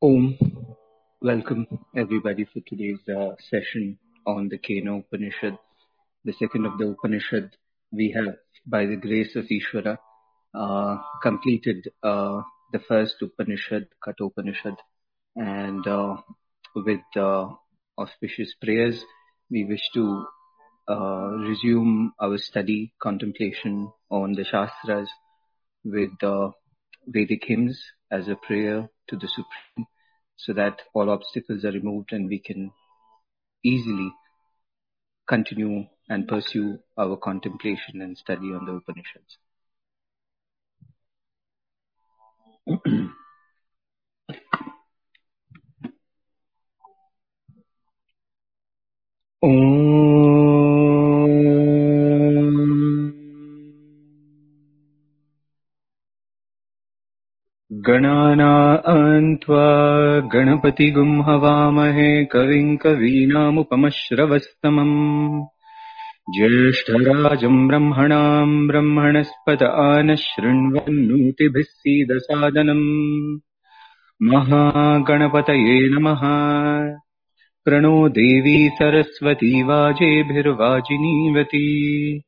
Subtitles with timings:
[0.00, 0.38] Om.
[1.20, 1.66] Welcome
[1.96, 5.58] everybody for today's uh, session on the Kena Upanishad,
[6.24, 7.50] the second of the Upanishad.
[7.90, 9.98] We have, by the grace of Ishvara,
[10.54, 12.42] uh, completed uh,
[12.72, 14.76] the first Upanishad, Kathopanishad,
[15.34, 16.18] and uh,
[16.76, 17.48] with uh,
[17.98, 19.04] auspicious prayers,
[19.50, 20.26] we wish to
[20.88, 25.08] uh, resume our study, contemplation on the Shastras
[25.84, 26.12] with
[27.04, 29.86] Vedic hymns as a prayer to the Supreme
[30.36, 32.70] so that all obstacles are removed and we can
[33.64, 34.12] easily
[35.26, 39.38] continue and pursue our contemplation and study on the Upanishads.
[57.88, 59.64] गणानान्त्वा
[60.34, 65.44] गणपतिगुं हवामहे कविम् कवीनामुपमश्रवस्तमम्।
[66.36, 73.38] ज्येष्ठराजम् ब्रह्मणाम् ब्रह्मणस्पत आनः शृण्वन्नोतिभिः सीदसादनम्।
[74.22, 76.20] महागणपतये नमः।
[77.64, 82.18] प्रणो देवी सरस्वती वाजेभिर्वाजिनीवती।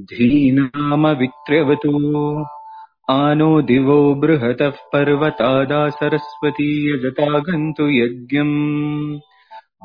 [0.00, 2.44] धीनामवित्र्यवतु
[3.10, 9.18] आनो दिवो बृहतः पर्वतादा सरस्वती यजतागन्तु यज्ञम्।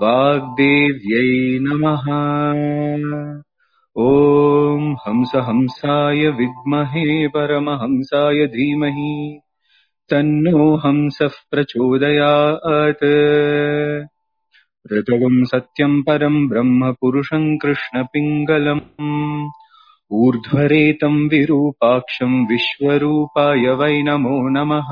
[0.02, 2.04] वाग्देव्यै नमः।
[3.98, 9.40] ॐ हंसहंसाय विद्महे परमहंसाय धीमहि।
[10.10, 13.04] तन्नो हंसः प्रचोदयात्।
[14.94, 19.50] ऋतवम् सत्यम् परम् ब्रह्म पुरुषम् कृष्णपिङ्गलम्
[20.12, 24.90] ऊर्ध्वरेतम् विरूपाक्षम् विश्वरूपाय वै नमो नमः।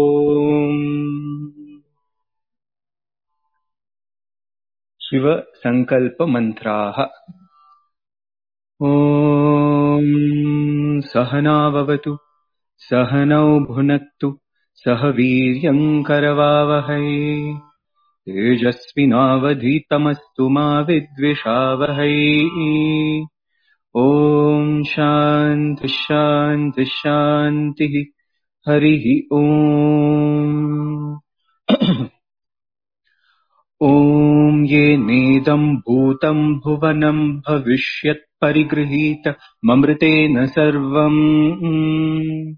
[5.01, 7.05] शिवसङ्कल्पमन्त्राः
[9.97, 12.17] ॐ सहनाववतु
[12.77, 14.39] सहनौ भुनक्तु
[14.73, 17.55] सह वीर्यम् करवावहै।
[18.25, 22.43] तेजस्विनावधीतमस्तु मा विद्विषावहै।
[23.95, 28.03] ॐ शान्तिः शान्तिः शान्तिः।
[28.69, 31.17] हरिः ॐ।
[33.81, 38.26] ॐ ये नेदम् भूतम् भुवनम् भविष्यत्परिगृहीत
[39.65, 42.55] ममृतेन सर्वम्।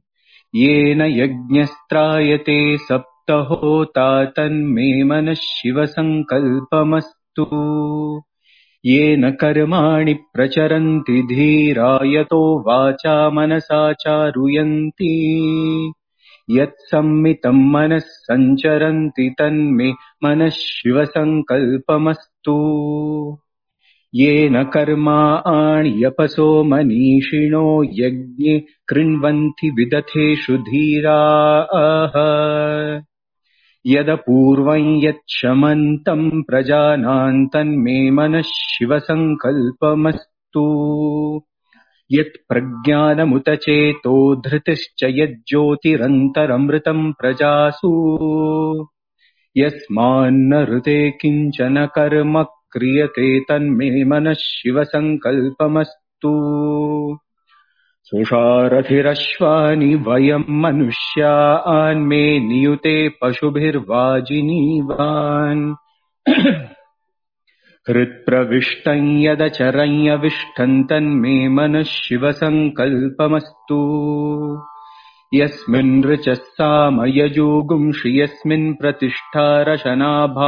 [0.56, 7.45] येन यज्ञस्त्रायते सप्तहोता तन्मे मनः शिवसङ्कल्पमस्तु।
[8.85, 15.34] येन कर्माणि प्रचरन्ति धीरा यतो वाचा मनसा चारुयन्ति।
[16.50, 22.56] यत्सम्मितम् मनः सञ्चरन्ति तन्मे मनः शिवसङ्कल्पमस्तु
[24.16, 32.12] येन कर्माण्यपसो मनीषिणो यज्ञे कृण्वन्ति विदथेषु धीराः।
[33.86, 40.66] यदपूर्वम् यच्छमन्तम् प्रजानान् तन्मे मनः शिवसङ्कल्पमस्तु।
[42.12, 48.88] यत्प्रज्ञानमुत चेतो धृतिश्च यज्ज्योतिरन्तरमृतम् प्रजासु।
[49.58, 56.35] यस्मान्न ऋते किञ्चन कर्म क्रियते तन्मे मनः शिवसङ्कल्पमस्तु
[58.09, 65.75] सुषारथिरश्वानि वयम् मनुष्यान्मे नियुते पशुभिर्वाजिनीवान्।
[67.90, 73.80] हृत्प्रविष्टम् यदचरञ्यविष्टम् तन्मे मनः शिवसङ्कल्पमस्तु
[75.34, 80.45] यस्मिन् ऋचः सामयजूगुंषि यस्मिन् प्रतिष्ठा रशनाभाविभारा।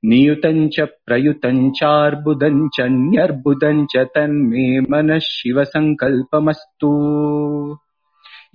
[0.05, 6.93] नियुतम् च प्रयुतम् चार्बुदम् च न्यर्बुदम् च तन्मे मनः शिवसङ्कल्पमस्तु।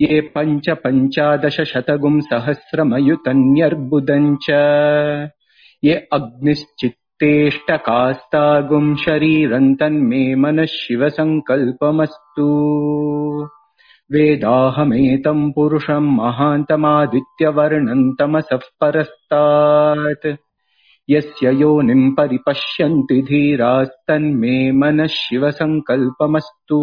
[0.00, 0.70] ये पञ्च
[2.32, 4.50] सहस्रमयुतन्यर्बुदम् च
[5.84, 6.08] ये
[7.22, 12.44] अग्निश्चित्तेष्टकास्तागुम् शरीरम् तन्मे मनः शिवसङ्कल्पमस्तु।
[14.12, 20.36] वेदाहमेतम् पुरुषम् महान्तमादित्यवर्णम् तमसः परस्तात्।
[21.10, 26.80] यस्य योनिम् परिपश्यन्ति धीरास्तन्मे मनः शिवसङ्कल्पमस्तु।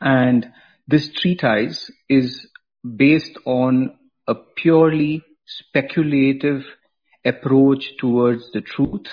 [0.00, 0.46] And
[0.86, 2.46] this treatise is
[3.04, 6.62] based on a purely speculative
[7.24, 9.08] approach towards the truth.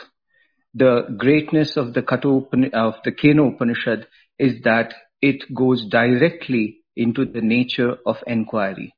[0.74, 4.08] The greatness of the Kato, of the Keno Upanishad
[4.38, 8.94] is that it goes directly into the nature of enquiry.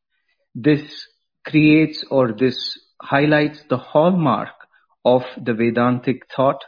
[0.53, 1.07] This
[1.45, 4.49] creates or this highlights the hallmark
[5.05, 6.61] of the Vedantic thought,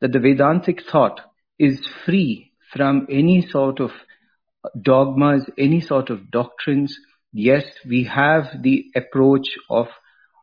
[0.00, 1.20] that the Vedantic thought
[1.58, 3.90] is free from any sort of
[4.80, 6.98] dogmas, any sort of doctrines.
[7.32, 9.88] Yes, we have the approach of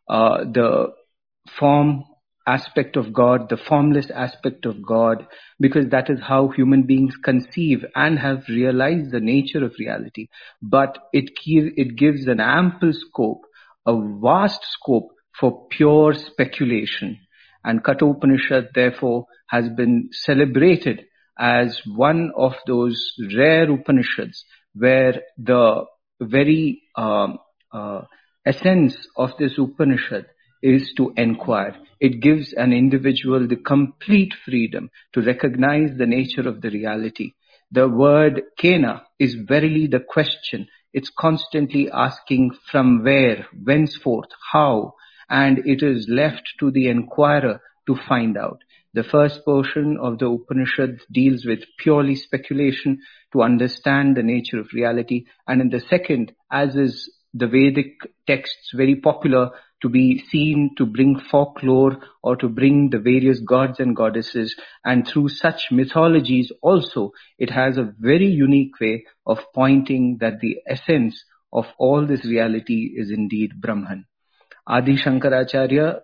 [0.07, 0.93] uh, the
[1.59, 2.03] form
[2.45, 5.25] aspect of God, the formless aspect of God,
[5.59, 10.27] because that is how human beings conceive and have realized the nature of reality.
[10.61, 13.45] But it, it gives an ample scope,
[13.85, 17.19] a vast scope for pure speculation.
[17.63, 21.05] And Kathopanishad therefore has been celebrated
[21.37, 25.85] as one of those rare Upanishads where the
[26.21, 27.39] very um,
[27.71, 28.01] uh,
[28.45, 30.25] essence of this Upanishad
[30.61, 31.75] is to enquire.
[31.99, 37.31] It gives an individual the complete freedom to recognize the nature of the reality.
[37.71, 40.67] The word kena is verily the question.
[40.93, 44.93] It's constantly asking from where, whenceforth, how,
[45.29, 48.63] and it is left to the inquirer to find out.
[48.93, 52.99] The first portion of the Upanishad deals with purely speculation
[53.31, 55.25] to understand the nature of reality.
[55.47, 57.95] And in the second, as is the Vedic
[58.27, 59.49] texts very popular
[59.81, 64.55] to be seen to bring folklore or to bring the various gods and goddesses.
[64.85, 70.57] And through such mythologies also, it has a very unique way of pointing that the
[70.67, 74.05] essence of all this reality is indeed Brahman.
[74.67, 76.01] Adi Shankaracharya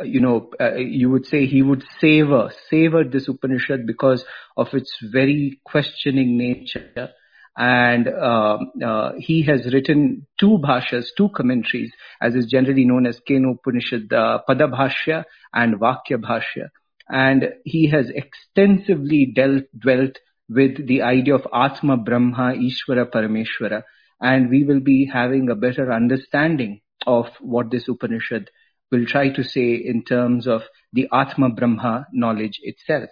[0.00, 4.24] you know, uh, you would say he would savor, savor this Upanishad because
[4.56, 7.10] of its very questioning nature
[7.58, 11.90] and uh, uh, he has written two bhashyas, two commentaries,
[12.22, 16.68] as is generally known as Kena Upanishad, uh, Padabhashya and Vakya Bhashya.
[17.08, 23.82] And he has extensively dealt, dwelt with the idea of Atma, Brahma, Ishvara, Parameshwara.
[24.20, 28.50] And we will be having a better understanding of what this Upanishad
[28.90, 30.62] will try to say in terms of
[30.92, 33.10] the Atma Brahma knowledge itself.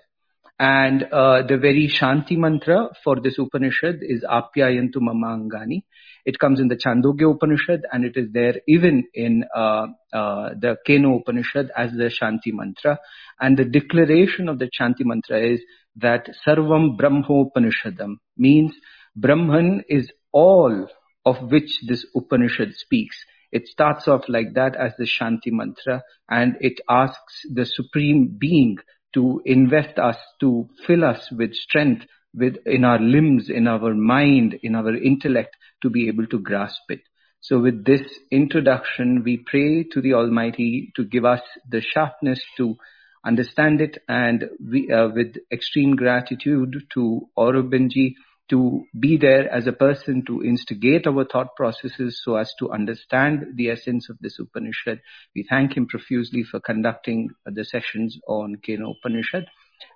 [0.59, 5.85] And uh, the very Shanti mantra for this Upanishad is Apyayantu Mamangani.
[6.25, 10.79] It comes in the Chandogya Upanishad and it is there even in uh, uh, the
[10.89, 12.99] Kena Upanishad as the Shanti mantra.
[13.39, 15.61] And the declaration of the Shanti mantra is
[15.97, 18.73] that Sarvam Brahmopanishadam means
[19.15, 20.89] Brahman is all
[21.27, 23.17] of which this Upanishad speaks.
[23.53, 28.79] It starts off like that as the Shanti mantra and it asks the Supreme Being
[29.15, 34.59] to invest us, to fill us with strength with in our limbs, in our mind,
[34.63, 37.01] in our intellect to be able to grasp it.
[37.41, 42.77] So with this introduction, we pray to the Almighty to give us the sharpness to
[43.25, 48.15] understand it and we, uh, with extreme gratitude to Aurobinji
[48.51, 53.45] to be there as a person to instigate our thought processes so as to understand
[53.55, 55.01] the essence of this Upanishad.
[55.35, 59.47] We thank him profusely for conducting the sessions on Kena Upanishad.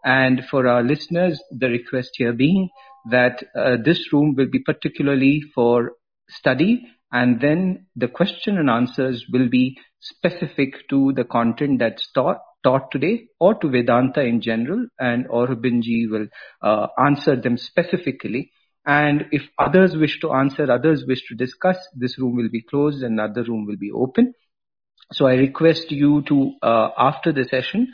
[0.05, 2.69] And for our listeners, the request here being
[3.11, 5.93] that uh, this room will be particularly for
[6.29, 12.39] study and then the question and answers will be specific to the content that's taught
[12.63, 16.27] taught today or to Vedanta in general, and Aurobinji will
[16.63, 18.53] uh, answer them specifically.
[18.87, 23.03] And if others wish to answer, others wish to discuss, this room will be closed
[23.03, 24.35] and another room will be open.
[25.13, 27.93] So I request you to, uh, after the session,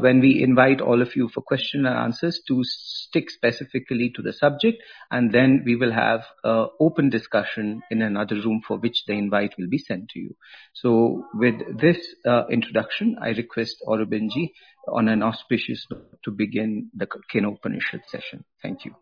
[0.00, 4.32] when we invite all of you for question and answers to stick specifically to the
[4.32, 9.12] subject and then we will have uh, open discussion in another room for which the
[9.12, 10.36] invite will be sent to you.
[10.74, 14.52] So with this uh, introduction, I request Aurobinji
[14.88, 18.44] on an auspicious note to begin the Kena Upanishad session.
[18.62, 18.94] Thank you.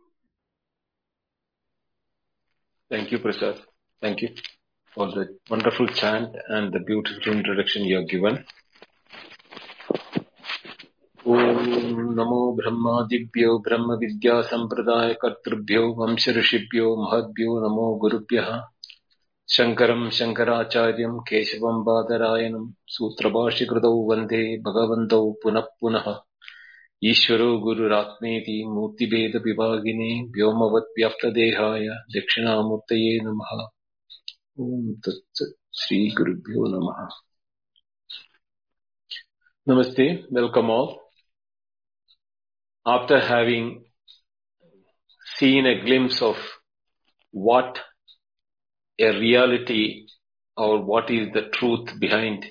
[2.90, 3.60] Thank you, Prasad.
[4.00, 4.28] Thank you
[4.94, 8.44] for the wonderful chant and the beautiful introduction you have given.
[11.26, 18.48] नमो ब्रह्मादिभ्यो ब्रह्मविद्यासम्प्रदायकर्तृभ्यो वंशऋषिभ्यो महद्भ्यो नमो गुरुभ्यः
[19.48, 26.06] शङ्करम् शङ्कराचार्यम् केशवम् बादरायणम् सूत्रभाष्यकृतौ वंदे भगवन्तौ पुनः पुनः
[27.02, 31.86] ईश्वरो गुरुरात्मेति मूर्तिभेदविभागिने व्योमवद्व्यप्तदेहाय
[32.16, 33.50] दक्षिणामूर्तये नमः
[34.62, 34.64] ॐ
[35.04, 37.00] तत्सत् श्रीगुरुभ्यो नमः
[39.66, 40.88] Namaste, welcome all.
[42.84, 43.84] After having
[45.36, 46.36] seen a glimpse of
[47.30, 47.78] what
[48.98, 50.06] a reality
[50.56, 52.46] or what is the truth behind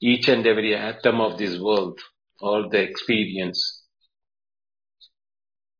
[0.00, 1.98] each and every atom of this world
[2.40, 3.82] or the experience,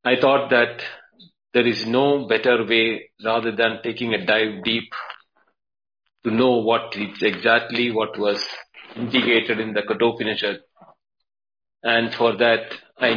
[0.04, 0.82] I thought that
[1.54, 4.92] there is no better way rather than taking a dive deep
[6.24, 8.44] to know what is exactly what was
[8.96, 10.60] indicated in the Kathopanishad.
[11.82, 13.14] And for that, I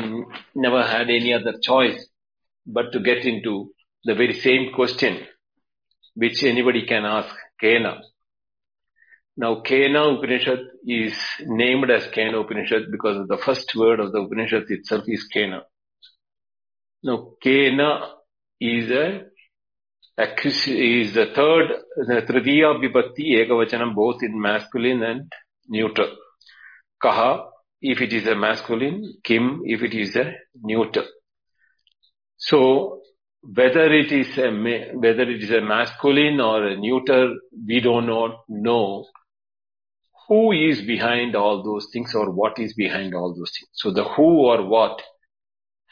[0.56, 2.08] never had any other choice
[2.66, 3.72] but to get into
[4.04, 5.26] the very same question
[6.16, 8.00] which anybody can ask, Kena.
[9.38, 14.64] Now, Kena Upanishad is named as Kena Upanishad because the first word of the Upanishad
[14.70, 15.62] itself is Kena.
[17.04, 18.14] Now, Kena
[18.60, 19.26] is a
[20.20, 25.32] is the third, the Tritiya Vibhakti Ekavachanam both in masculine and
[25.68, 26.08] neuter.
[27.04, 27.46] Kaha
[27.82, 31.06] if it is a masculine, kim if it is a neuter.
[32.38, 33.02] So
[33.42, 37.34] whether it is a whether it is a masculine or a neuter,
[37.66, 39.06] we do not know
[40.28, 43.70] who is behind all those things or what is behind all those things.
[43.74, 45.02] So the who or what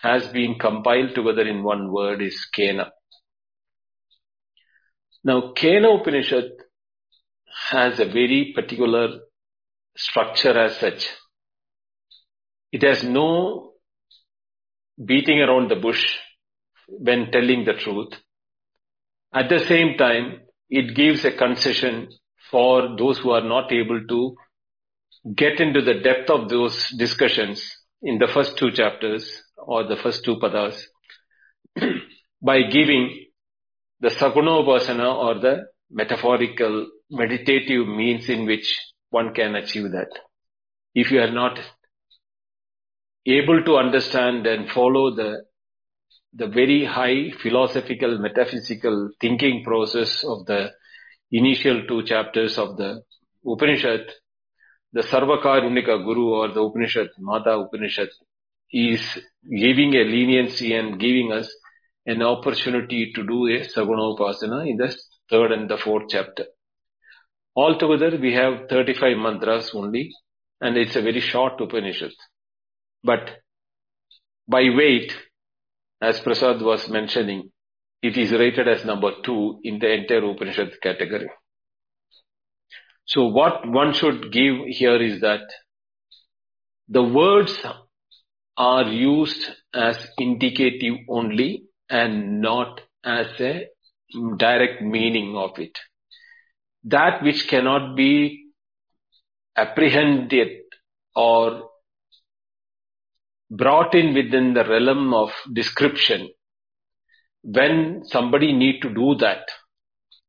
[0.01, 2.89] has been compiled together in one word is Kena.
[5.23, 6.51] Now Kena Upanishad
[7.69, 9.19] has a very particular
[9.95, 11.07] structure as such
[12.75, 13.71] it has no
[15.09, 16.03] beating around the bush
[16.87, 18.13] when telling the truth.
[19.33, 22.09] At the same time, it gives a concession
[22.51, 24.35] for those who are not able to
[25.35, 27.63] get into the depth of those discussions
[28.01, 29.23] in the first two chapters
[29.57, 30.81] or the first two padas
[32.41, 33.03] by giving
[34.01, 35.55] the sagunopasana or the
[35.89, 38.67] metaphorical meditative means in which
[39.11, 40.11] one can achieve that.
[40.93, 41.59] If you are not
[43.25, 45.45] able to understand and follow the
[46.33, 50.71] the very high philosophical metaphysical thinking process of the
[51.31, 53.01] initial two chapters of the
[53.45, 54.11] Upanishad,
[54.91, 58.09] the Sarvakarunika Guru or the Upanishad, Mata Upanishad,
[58.71, 59.01] is
[59.49, 61.49] giving a leniency and giving us
[62.05, 64.93] an opportunity to do a Sagunopasana in the
[65.29, 66.45] third and the fourth chapter.
[67.55, 70.11] Altogether, we have 35 mantras only,
[70.59, 72.11] and it's a very short Upanishad.
[73.05, 73.29] But
[74.47, 75.15] by weight,
[76.01, 77.51] as Prasad was mentioning,
[78.01, 81.29] it is rated as number two in the entire Upanishad category.
[83.05, 85.43] So what one should give here is that
[86.89, 87.55] the words
[88.57, 93.67] are used as indicative only and not as a
[94.37, 95.77] direct meaning of it.
[96.85, 98.45] That which cannot be
[99.55, 100.49] apprehended
[101.15, 101.69] or
[103.49, 106.29] brought in within the realm of description
[107.43, 109.47] when somebody need to do that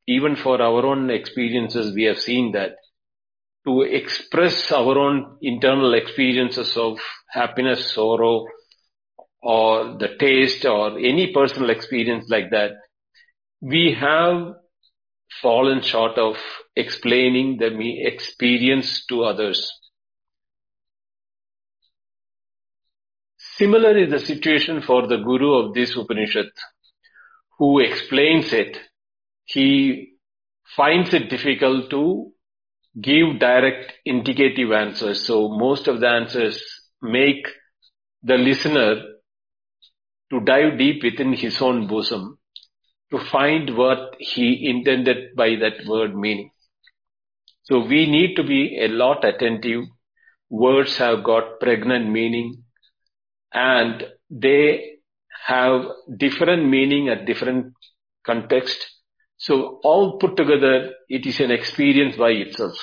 [0.06, 2.73] even for our own experiences we have seen that
[3.66, 6.99] to express our own internal experiences of
[7.30, 8.46] happiness sorrow
[9.42, 12.73] or the taste or any personal experience like that
[13.61, 14.54] we have
[15.42, 16.37] fallen short of
[16.76, 19.73] explaining the experience to others
[23.58, 26.50] Similar is the situation for the Guru of this Upanishad
[27.58, 28.76] who explains it.
[29.46, 30.18] He
[30.76, 32.32] finds it difficult to
[33.00, 35.25] give direct indicative answers.
[35.25, 36.62] So most of the answers
[37.00, 37.46] make
[38.22, 39.02] the listener
[40.30, 42.38] to dive deep within his own bosom
[43.10, 46.50] to find what he intended by that word meaning.
[47.62, 49.84] So we need to be a lot attentive.
[50.50, 52.64] Words have got pregnant meaning
[53.57, 54.99] and they
[55.47, 55.81] have
[56.14, 57.73] different meaning at different
[58.25, 58.87] context.
[59.38, 62.77] So all put together, it is an experience by itself.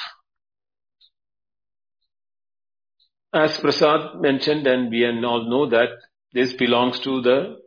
[3.34, 5.90] As Prasad mentioned, and we all know that
[6.34, 7.58] this belongs to the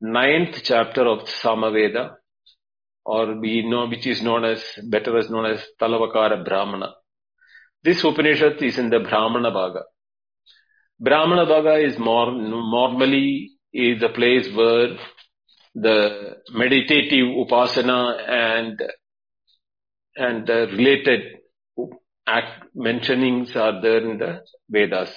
[0.00, 2.16] ninth chapter of Samaveda,
[3.04, 6.92] or we know which is known as better as known as Talavakara Brahmana.
[7.82, 9.82] This Upanishad is in the Brahmana Bhaga.
[11.02, 14.98] Brahmana Bhaga is more, normally is the place where
[15.74, 18.82] the meditative upasana and
[20.14, 21.20] and the related
[22.26, 25.10] act mentionings are there in the Vedas.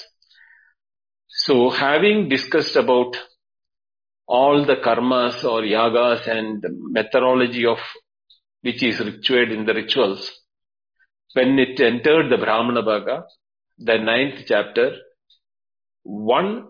[1.27, 3.17] So having discussed about
[4.25, 7.79] all the karmas or yagas and methodology of
[8.61, 10.31] which is rituated in the rituals,
[11.33, 13.23] when it entered the Brahmana Bhaga,
[13.79, 14.95] the ninth chapter,
[16.03, 16.67] one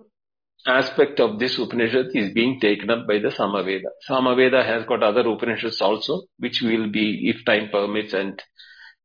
[0.66, 3.90] aspect of this Upanishad is being taken up by the Samaveda.
[4.10, 8.42] Samaveda has got other Upanishads also, which will be, if time permits and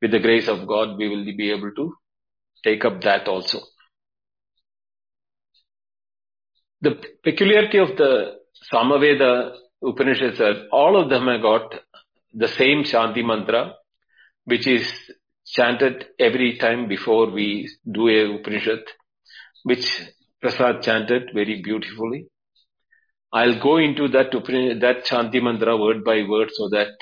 [0.00, 1.94] with the grace of God, we will be able to
[2.62, 3.60] take up that also.
[6.80, 8.36] The peculiarity of the
[8.72, 11.74] Samaveda Upanishads are all of them have got
[12.32, 13.74] the same Shanti mantra,
[14.44, 14.88] which is
[15.44, 18.80] chanted every time before we do a Upanishad,
[19.64, 20.02] which
[20.40, 22.26] Prasad chanted very beautifully.
[23.32, 26.92] I'll go into that that Shanti mantra word by word so that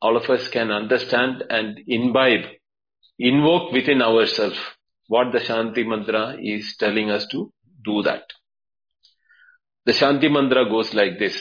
[0.00, 2.46] all of us can understand and imbibe,
[3.18, 4.58] invoke within ourselves
[5.08, 7.52] what the Shanti mantra is telling us to
[7.84, 8.22] do that.
[9.84, 11.36] The Shanti mantra goes like this.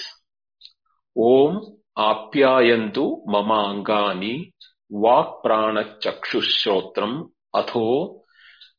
[1.15, 4.51] Om apyayantu mama angani
[4.91, 8.21] vak prana chakshushrotram atho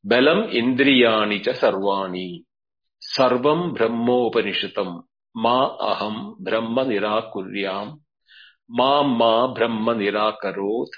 [0.04, 2.45] balam indriyani cha sarvani
[3.16, 4.90] സർവം ബ്രഹ്മോപനിഷത്തും
[5.34, 7.88] മാ അഹം ബ്രഹ്മ നിരാകുര്യാം
[8.70, 10.96] മാം മാ ബ്രഹ്മ നിരാകരോത്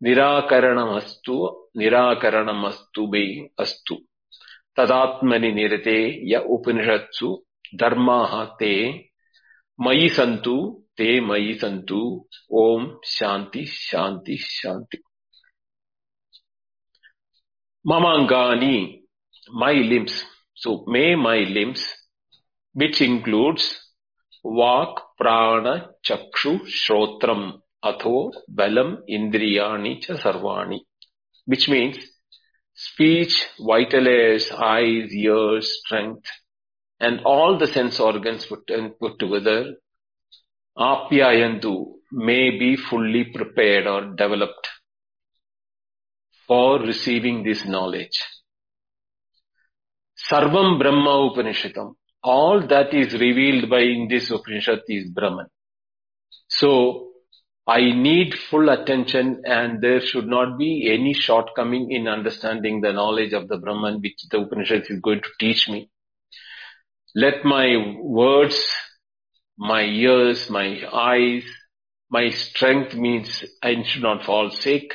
[0.00, 1.36] നിരാകരണമസ്തു
[1.76, 3.24] നിരാകരണമസ്തു may
[3.60, 3.96] അസ്തു
[4.78, 6.00] തദാത്മനി നിരത്തെ
[6.32, 7.30] യ ഉപനിഷത്സു
[7.76, 8.74] ധർമാः ते
[9.78, 10.56] മയി സന്തു
[10.98, 12.02] തേ മയി സന്തു
[12.60, 12.82] ഓം
[13.14, 15.00] ശാന്തി ശാന്തി ശാന്തി
[17.84, 18.76] മമാങ്കാനി
[19.52, 20.14] my limbs
[20.56, 21.86] so may my limbs,
[22.72, 23.78] which includes
[24.42, 30.80] Vak, Prana, Chakshu, Shrotram, atho balam indriyani cha sarvani.
[31.44, 31.98] Which means
[32.74, 36.26] speech, vital airs, eyes, ears, strength,
[37.00, 38.66] and all the sense organs put,
[38.98, 39.74] put together,
[40.78, 44.68] apyayantu, may be fully prepared or developed
[46.46, 48.22] for receiving this knowledge.
[50.28, 51.94] Sarvam Brahma Upanishatam.
[52.22, 55.46] All that is revealed by in this Upanishad is Brahman.
[56.48, 57.10] So,
[57.68, 63.32] I need full attention and there should not be any shortcoming in understanding the knowledge
[63.32, 65.90] of the Brahman which the Upanishad is going to teach me.
[67.14, 68.56] Let my words,
[69.58, 71.44] my ears, my eyes,
[72.10, 74.92] my strength means I should not fall sick.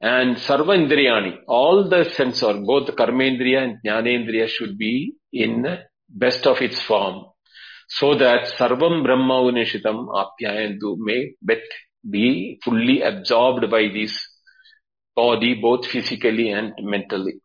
[0.00, 5.66] And Sarva Indriyani, all the sense or both Karmendriya and Jnanendriya should be in
[6.08, 7.24] best of its form.
[7.88, 11.34] So that Sarvam Brahma Upanishatam Apyayantu may
[12.08, 14.14] be fully absorbed by this
[15.16, 17.40] body both physically and mentally.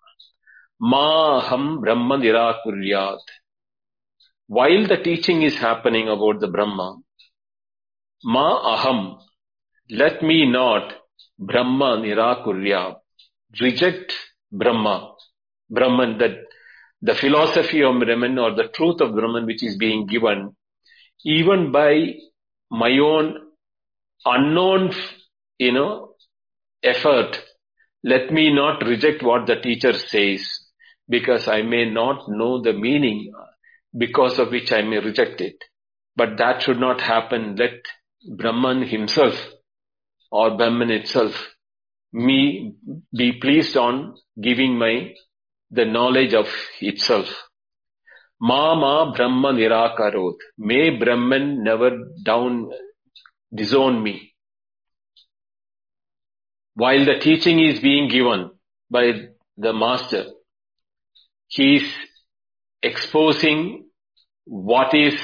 [0.80, 3.18] Ma ham Brahma Nirakuryat.
[4.48, 6.98] While the teaching is happening about the Brahma,
[8.26, 9.18] Ma aham,
[9.90, 10.94] let me not
[11.40, 12.96] Brahma nirakurya,
[13.60, 14.14] reject
[14.52, 15.16] Brahma,
[15.70, 16.38] Brahman, that
[17.02, 20.56] the philosophy of Brahman or the truth of Brahman which is being given,
[21.26, 22.14] even by
[22.70, 23.36] my own
[24.26, 24.94] unknown,
[25.58, 26.16] you know,
[26.82, 27.42] effort,
[28.04, 30.48] let me not reject what the teacher says
[31.10, 33.32] because I may not know the meaning
[33.98, 35.56] because of which I may reject it.
[36.16, 37.56] But that should not happen.
[37.56, 37.86] Let
[38.38, 39.36] Brahman himself
[40.40, 41.34] or Brahman itself
[42.12, 42.74] me
[43.16, 45.14] be pleased on giving my
[45.70, 46.48] the knowledge of
[46.82, 47.28] itself.
[48.40, 50.38] Ma ma Brahma nirakarot.
[50.58, 51.92] May Brahman never
[52.24, 52.72] down
[53.54, 54.34] disown me.
[56.76, 58.50] While the teaching is being given
[58.90, 59.06] by
[59.58, 60.26] the master,
[61.48, 61.88] he is
[62.82, 63.86] exposing
[64.46, 65.20] what is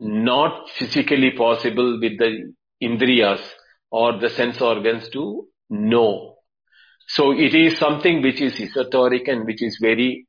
[0.00, 2.52] not physically possible with the
[2.82, 3.40] indriyas
[3.90, 6.36] or the sense organs to know.
[7.08, 10.26] So it is something which is esoteric and which is very,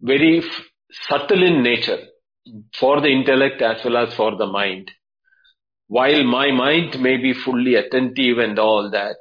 [0.00, 0.64] very f-
[1.08, 1.98] subtle in nature
[2.74, 4.90] for the intellect as well as for the mind.
[5.88, 9.16] While my mind may be fully attentive and all that,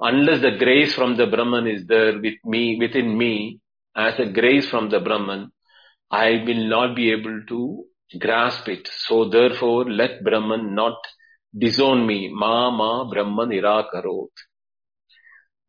[0.00, 3.60] unless the grace from the Brahman is there with me, within me,
[3.96, 5.50] as a grace from the Brahman,
[6.10, 7.84] I will not be able to
[8.20, 8.86] grasp it.
[9.06, 10.98] So therefore, let Brahman not
[11.56, 12.28] disown me.
[12.32, 14.34] Ma ma Brahma nirakarot.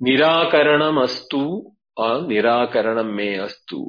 [0.01, 1.63] Nirakaranam astu
[1.95, 3.87] or nirakaranam me astu.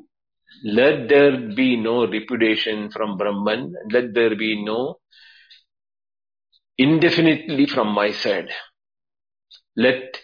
[0.64, 3.74] Let there be no repudiation from Brahman.
[3.90, 4.98] Let there be no
[6.76, 8.50] indefinitely from my side.
[9.76, 10.18] Let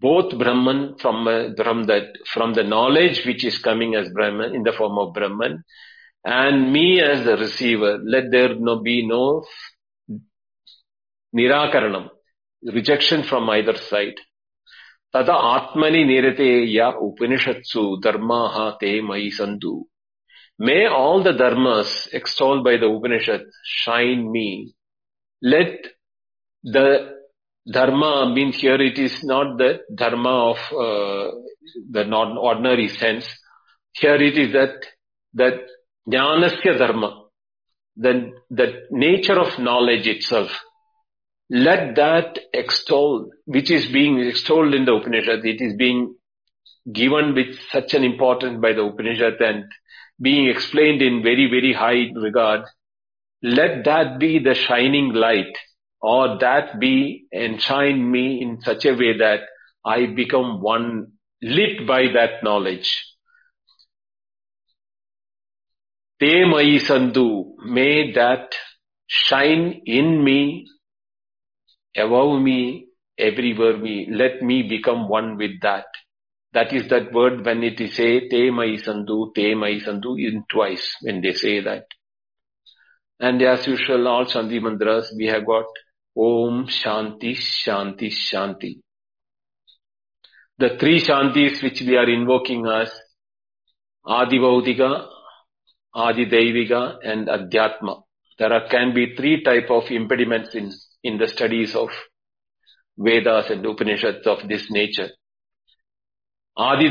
[0.00, 4.62] both Brahman from, uh, from that, from the knowledge which is coming as Brahman in
[4.62, 5.64] the form of Brahman
[6.24, 9.44] and me as the receiver, let there no be no
[11.34, 12.08] nirakaranam,
[12.62, 14.14] rejection from either side.
[15.14, 19.30] Tada atmani nirate ya upanishatsu dharmaha te mai.
[20.58, 24.74] May all the dharmas extolled by the Upanishad shine me.
[25.42, 25.84] Let
[26.62, 27.10] the
[27.70, 31.32] dharma means here it is not the dharma of uh,
[31.90, 33.26] the non ordinary sense.
[33.92, 34.86] Here it is that
[35.34, 35.54] that
[36.08, 37.24] Jnanasya dharma,
[37.96, 40.50] the, the nature of knowledge itself.
[41.54, 46.16] Let that extol, which is being extolled in the Upanishad, it is being
[46.92, 49.64] given with such an importance by the Upanishad and
[50.20, 52.62] being explained in very, very high regard.
[53.40, 55.56] Let that be the shining light
[56.00, 59.42] or that be enshine me in such a way that
[59.84, 62.90] I become one lit by that knowledge.
[66.18, 68.56] Te mai sandhu, may that
[69.06, 70.66] shine in me,
[71.96, 72.86] above me,
[73.18, 74.08] everywhere me.
[74.10, 75.86] Let me become one with that.
[76.52, 80.44] That is that word when it is say, te mai sandu, te mai sandu, in
[80.50, 81.86] twice when they say that.
[83.18, 85.66] And as usual, all Shanti mantras, we have got
[86.16, 88.80] Om Shanti Shanti Shanti.
[90.58, 92.92] The three Shantis which we are invoking as
[94.04, 95.08] Adi Vaudika,
[95.94, 98.02] Adi Deviga and Adhyatma.
[98.38, 100.72] There are, can be three type of impediments in,
[101.04, 101.90] in the studies of
[102.98, 105.10] Vedas and Upanishads of this nature.
[106.56, 106.88] Adi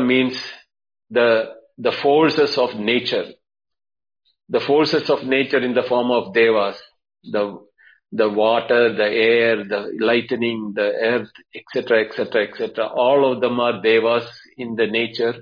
[0.00, 0.42] means
[1.10, 3.26] the, the forces of nature.
[4.48, 6.76] The forces of nature in the form of devas,
[7.22, 7.58] the,
[8.10, 12.86] the water, the air, the lightning, the earth, etc., etc., etc.
[12.86, 15.34] All of them are devas in the nature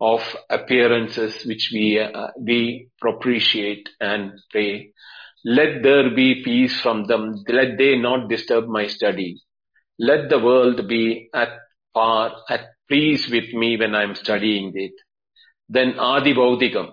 [0.00, 4.92] of appearances which we uh, we propitiate and pray.
[5.44, 7.44] Let there be peace from them.
[7.48, 9.42] Let they not disturb my study.
[9.98, 11.50] Let the world be at
[11.92, 14.92] par, at peace with me when I am studying it.
[15.68, 16.92] Then Adi Baudigam.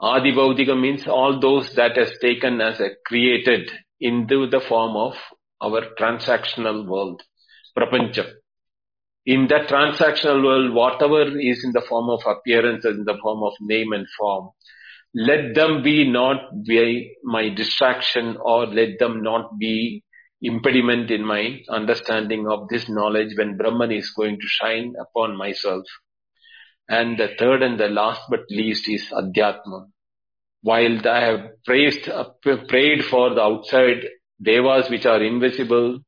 [0.00, 0.32] Adi
[0.74, 5.14] means all those that has taken as a created into the form of
[5.60, 7.22] our transactional world,
[7.78, 8.28] Prapancham.
[9.24, 13.52] In that transactional world, whatever is in the form of appearances, in the form of
[13.60, 14.50] name and form,
[15.14, 20.02] let them be not be my distraction or let them not be
[20.40, 25.84] impediment in my understanding of this knowledge when Brahman is going to shine upon myself.
[26.88, 29.86] And the third and the last but least is Adhyatma.
[30.62, 34.04] While I have praised, uh, prayed for the outside
[34.42, 36.00] devas which are invisible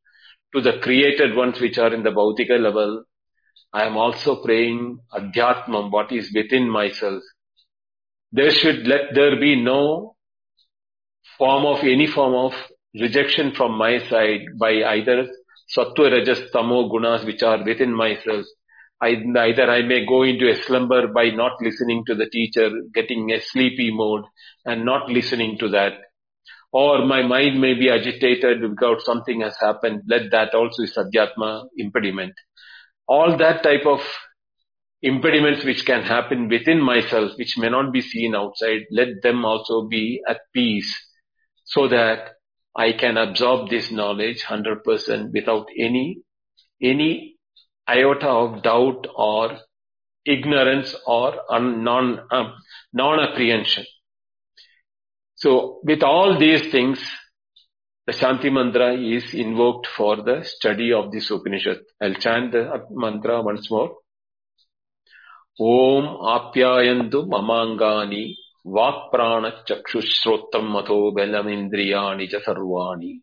[0.55, 3.05] to the created ones which are in the Bautika level,
[3.73, 7.23] I am also praying Adhyatmam, what is within myself.
[8.37, 10.17] There should let there be no
[11.39, 12.53] form of any form of
[13.01, 15.27] rejection from my side by either
[15.75, 18.45] sattva, rajas, tamo gunas which are within myself
[19.05, 19.17] I,
[19.49, 23.41] either I may go into a slumber by not listening to the teacher, getting a
[23.41, 24.25] sleepy mode
[24.65, 25.93] and not listening to that.
[26.73, 30.03] Or my mind may be agitated because something has happened.
[30.09, 32.33] Let that also is Adhyatma impediment.
[33.07, 34.01] All that type of
[35.05, 39.87] impediments which can happen within myself, which may not be seen outside, let them also
[39.87, 40.91] be at peace
[41.65, 42.31] so that
[42.75, 46.23] I can absorb this knowledge 100% without any,
[46.83, 47.37] any
[47.87, 49.59] iota of doubt or
[50.25, 52.55] ignorance or non, um,
[52.95, 53.85] non-apprehension.
[55.35, 56.99] So with all these things,
[58.07, 61.81] the Shanti mantra is invoked for the study of this Upanishad.
[62.01, 63.97] I'll chant the mantra once more.
[65.60, 66.06] Om
[66.36, 73.14] apyayantu mamangani vakprana chakshusrotam mato belamindriyani cha sarvani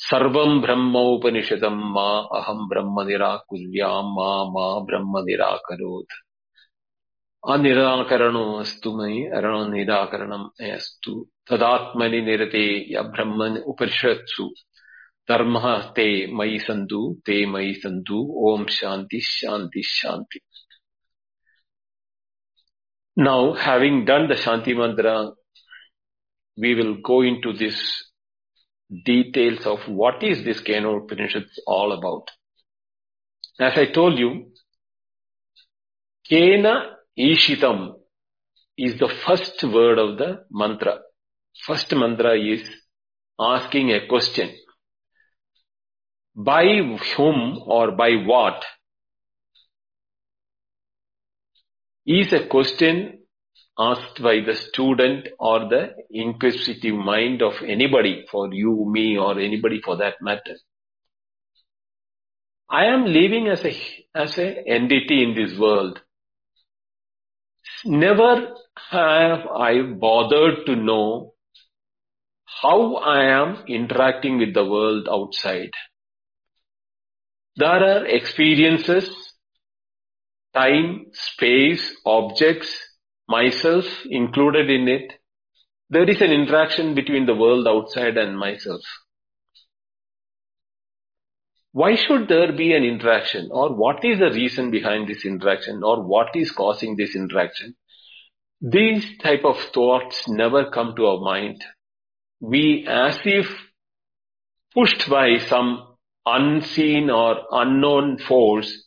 [0.00, 6.14] सर्वं ब्रह्मोपनिषदं मा अहं ब्रह्म निराकुर्यां मा मा ब्रह्म निराकरोत्
[7.42, 11.14] अनिराकरणोऽस्तु मयि अरणनिराकरणम् अस्तु
[11.50, 14.46] तदात्मनि निरते य ब्रह्म उपनिषत्सु
[15.30, 16.06] धर्मः ते
[16.38, 18.18] मयि सन्तु ते मयि सन्तु
[18.50, 20.40] ॐ शान्ति शान्ति शान्ति
[23.15, 25.31] Now, having done the Shanti Mantra,
[26.57, 27.79] we will go into this
[29.05, 32.29] details of what is this Kena Upanishad all about.
[33.59, 34.51] As I told you,
[36.29, 37.93] Kena Ishitam
[38.77, 40.99] is the first word of the mantra.
[41.65, 42.67] First mantra is
[43.39, 44.55] asking a question.
[46.35, 46.65] By
[47.15, 48.65] whom or by what
[52.05, 53.19] is a question
[53.77, 59.81] asked by the student or the inquisitive mind of anybody, for you, me, or anybody
[59.81, 60.57] for that matter.
[62.69, 63.75] I am living as a,
[64.15, 66.01] as a entity in this world.
[67.85, 68.55] Never
[68.89, 71.33] have I bothered to know
[72.45, 75.71] how I am interacting with the world outside.
[77.55, 79.09] There are experiences,
[80.53, 82.69] time, space, objects,
[83.27, 85.13] myself included in it,
[85.89, 88.81] there is an interaction between the world outside and myself.
[91.71, 96.03] Why should there be an interaction or what is the reason behind this interaction or
[96.03, 97.75] what is causing this interaction?
[98.61, 101.63] These type of thoughts never come to our mind.
[102.39, 103.47] We as if
[104.73, 108.82] pushed by some unseen or unknown force,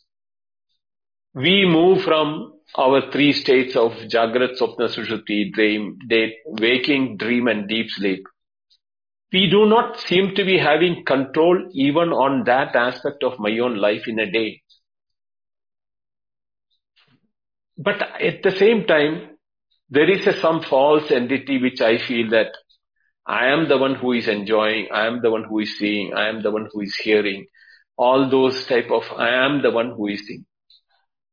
[1.37, 7.69] we move from our three states of Jagrat, Swapna, Sushupti, dream, day, waking, dream and
[7.69, 8.23] deep sleep.
[9.31, 13.77] We do not seem to be having control even on that aspect of my own
[13.77, 14.63] life in a day.
[17.77, 19.37] But at the same time,
[19.91, 22.51] there is a, some false entity which I feel that
[23.27, 26.29] I am the one who is enjoying, I am the one who is seeing, I
[26.29, 27.45] am the one who is hearing.
[27.95, 30.45] All those type of, I am the one who is seeing.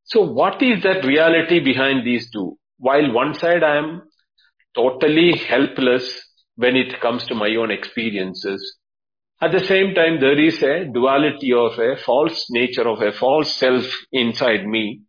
[0.05, 2.59] So what is that reality behind these two?
[2.79, 4.03] While one side I am
[4.75, 6.23] totally helpless
[6.57, 8.77] when it comes to my own experiences,
[9.41, 13.55] at the same time there is a duality of a false nature of a false
[13.57, 15.01] self inside me,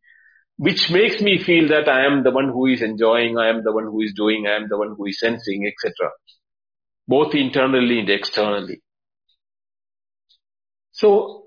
[0.57, 3.73] which makes me feel that I am the one who is enjoying, I am the
[3.73, 6.11] one who is doing, I am the one who is sensing, etc.
[7.07, 8.81] Both internally and externally.
[10.93, 11.43] So,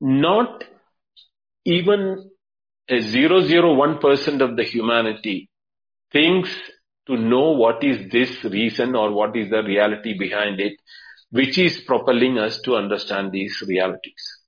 [0.00, 0.64] not
[1.64, 2.30] even
[2.88, 5.48] a 001% of the humanity
[6.12, 6.50] thinks
[7.06, 10.74] to know what is this reason or what is the reality behind it,
[11.30, 14.40] which is propelling us to understand these realities.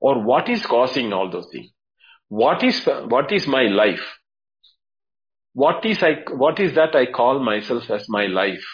[0.00, 1.70] Or what is causing all those things?
[2.28, 4.02] What is, what is my life?
[5.52, 8.64] What is I, what is that I call myself as my life?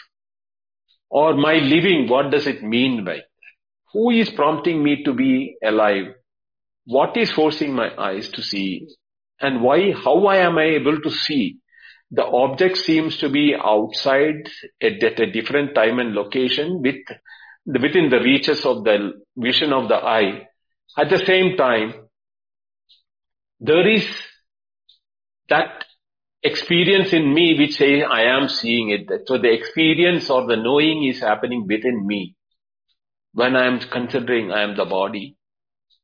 [1.08, 3.20] Or my living, what does it mean by?
[3.92, 6.06] Who is prompting me to be alive?
[6.86, 8.86] What is forcing my eyes to see?
[9.40, 11.58] And why, how am I able to see?
[12.12, 14.48] The object seems to be outside
[14.80, 17.02] at, at a different time and location with,
[17.66, 20.46] within the reaches of the vision of the eye.
[20.96, 21.94] At the same time,
[23.58, 24.06] there is
[25.48, 25.84] that
[26.42, 29.10] experience in me which says I am seeing it.
[29.26, 32.36] So the experience or the knowing is happening within me.
[33.32, 35.36] When I am considering I am the body,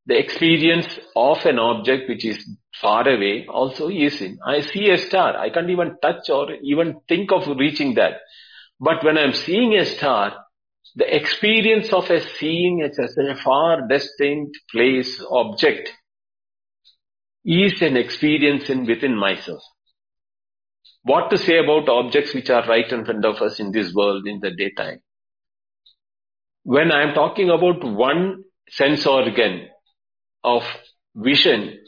[0.06, 2.44] the experience of an object which is
[2.80, 4.38] far away also is in.
[4.44, 5.36] I see a star.
[5.36, 8.14] I can't even touch or even think of reaching that.
[8.80, 10.44] But when I'm seeing a star,
[10.96, 15.90] the experience of a seeing it as a far distant place, object,
[17.44, 19.62] is an experience in within myself.
[21.04, 24.26] What to say about objects which are right in front of us in this world
[24.26, 25.00] in the daytime?
[26.64, 29.68] When I am talking about one sense organ
[30.44, 30.62] of
[31.14, 31.78] vision,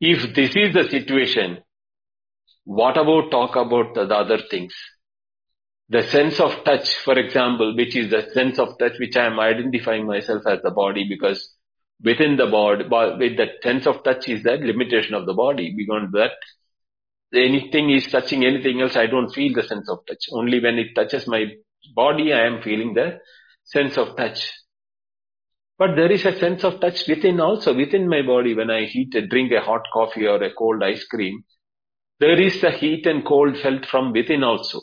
[0.00, 1.58] if this is the situation,
[2.64, 4.74] what about talk about the other things?
[5.88, 9.38] The sense of touch, for example, which is the sense of touch which I am
[9.38, 11.54] identifying myself as the body because
[12.02, 15.74] within the body, with the sense of touch is that limitation of the body.
[15.76, 16.32] Beyond that,
[17.32, 20.26] anything is touching anything else, I don't feel the sense of touch.
[20.32, 21.46] Only when it touches my
[21.94, 23.18] body, I am feeling the
[23.64, 24.50] sense of touch.
[25.78, 29.14] But there is a sense of touch within also, within my body when I heat,
[29.28, 31.44] drink a hot coffee or a cold ice cream.
[32.18, 34.80] There is the heat and cold felt from within also.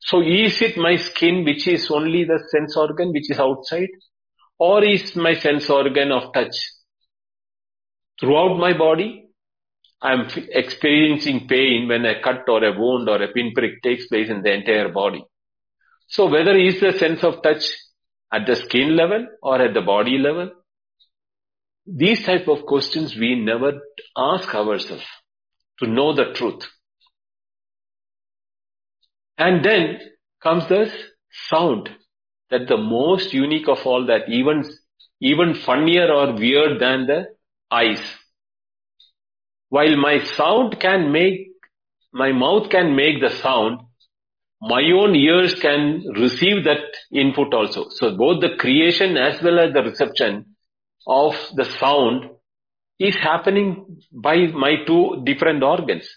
[0.00, 3.88] So is it my skin which is only the sense organ which is outside?
[4.58, 6.56] Or is my sense organ of touch
[8.20, 9.30] throughout my body?
[10.00, 14.42] I'm experiencing pain when a cut or a wound or a pinprick takes place in
[14.42, 15.24] the entire body.
[16.06, 17.64] So whether is the sense of touch
[18.32, 20.50] at the skin level or at the body level?
[21.86, 23.80] These type of questions we never
[24.16, 25.06] ask ourselves
[25.80, 26.66] to know the truth.
[29.38, 29.98] And then
[30.42, 30.92] comes this
[31.48, 31.88] sound
[32.50, 34.64] that the most unique of all that even,
[35.20, 37.26] even funnier or weird than the
[37.70, 38.02] eyes.
[39.68, 41.48] While my sound can make,
[42.12, 43.80] my mouth can make the sound,
[44.60, 47.88] my own ears can receive that input also.
[47.90, 50.56] So both the creation as well as the reception
[51.06, 52.30] of the sound
[52.98, 56.08] is happening by my two different organs.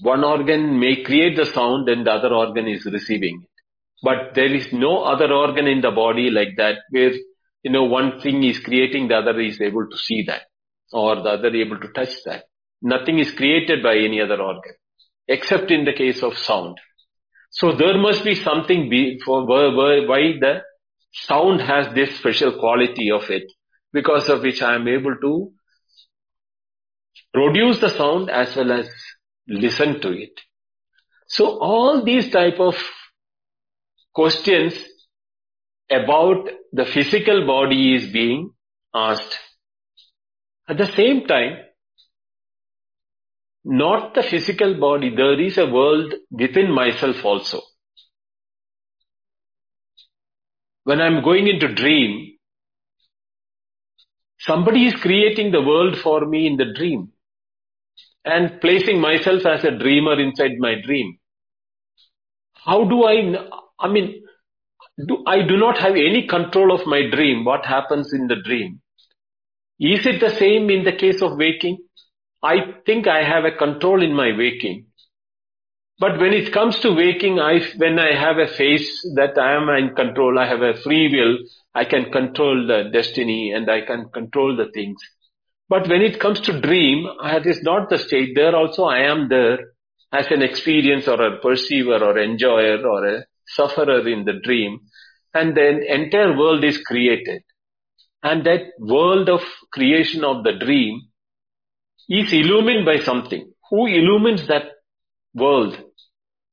[0.00, 3.50] One organ may create the sound and the other organ is receiving it.
[4.02, 7.12] But there is no other organ in the body like that where,
[7.62, 10.42] you know, one thing is creating, the other is able to see that
[10.92, 12.44] or the other able to touch that.
[12.82, 14.74] Nothing is created by any other organ
[15.26, 16.76] except in the case of sound.
[17.58, 20.60] So there must be something be for why the
[21.12, 23.50] sound has this special quality of it
[23.94, 25.52] because of which I am able to
[27.32, 28.90] produce the sound as well as
[29.48, 30.38] listen to it.
[31.28, 32.76] So all these type of
[34.14, 34.74] questions
[35.90, 38.50] about the physical body is being
[38.94, 39.38] asked.
[40.68, 41.56] At the same time,
[43.68, 47.60] not the physical body, there is a world within myself also.
[50.84, 52.36] When I'm going into dream,
[54.38, 57.10] somebody is creating the world for me in the dream
[58.24, 61.18] and placing myself as a dreamer inside my dream.
[62.54, 63.48] How do I,
[63.80, 64.22] I mean,
[65.08, 68.80] do, I do not have any control of my dream, what happens in the dream.
[69.80, 71.78] Is it the same in the case of waking?
[72.46, 72.56] I
[72.86, 74.86] think I have a control in my waking.
[75.98, 79.68] But when it comes to waking, I, when I have a face that I am
[79.70, 81.38] in control, I have a free will,
[81.74, 85.00] I can control the destiny and I can control the things.
[85.68, 88.36] But when it comes to dream, that is not the state.
[88.36, 89.58] There also I am there
[90.12, 94.80] as an experience or a perceiver or enjoyer or a sufferer in the dream.
[95.34, 97.42] And then entire world is created.
[98.22, 99.42] And that world of
[99.72, 101.00] creation of the dream
[102.08, 103.52] is illumined by something.
[103.70, 104.64] Who illumines that
[105.34, 105.76] world?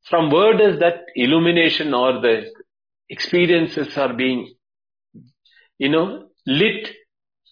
[0.10, 2.52] From where does that illumination or the
[3.10, 4.54] experiences are being
[5.78, 6.90] you know, lit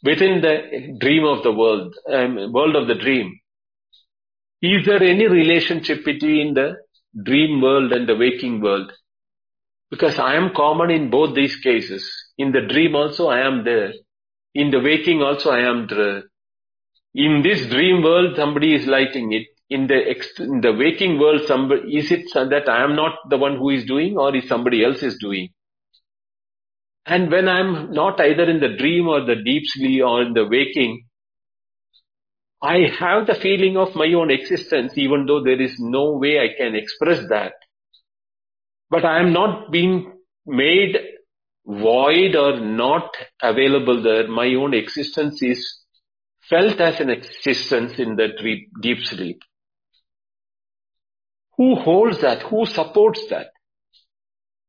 [0.03, 3.39] within the dream of the world, um, world of the dream.
[4.61, 6.75] Is there any relationship between the
[7.23, 8.91] dream world and the waking world?
[9.89, 12.09] Because I am common in both these cases.
[12.37, 13.91] In the dream also I am there.
[14.53, 16.23] In the waking also I am there.
[17.13, 19.47] In this dream world somebody is lighting it.
[19.69, 23.37] In the ex- in the waking world somebody, is it that I am not the
[23.37, 25.49] one who is doing or is somebody else is doing?
[27.05, 30.45] And when I'm not either in the dream or the deep sleep or in the
[30.45, 31.05] waking,
[32.61, 36.49] I have the feeling of my own existence, even though there is no way I
[36.57, 37.53] can express that.
[38.89, 40.13] But I am not being
[40.45, 40.97] made
[41.65, 44.27] void or not available there.
[44.27, 45.80] My own existence is
[46.51, 48.37] felt as an existence in that
[48.81, 49.41] deep sleep.
[51.57, 52.43] Who holds that?
[52.43, 53.47] Who supports that?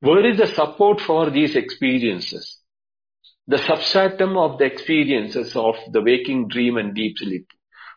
[0.00, 2.58] Where is the support for these experiences?
[3.46, 7.46] The substratum of the experiences of the waking dream and deep sleep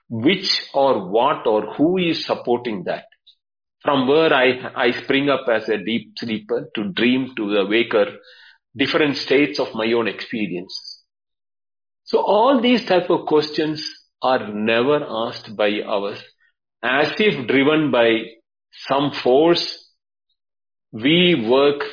[0.09, 3.05] which or what or who is supporting that.
[3.81, 8.17] From where I, I spring up as a deep sleeper to dream to the waker,
[8.75, 10.95] different states of my own experiences.
[12.06, 13.86] So all these type of questions
[14.22, 16.20] are never asked by us
[16.84, 18.22] as if driven by
[18.88, 19.91] some force.
[20.91, 21.84] We work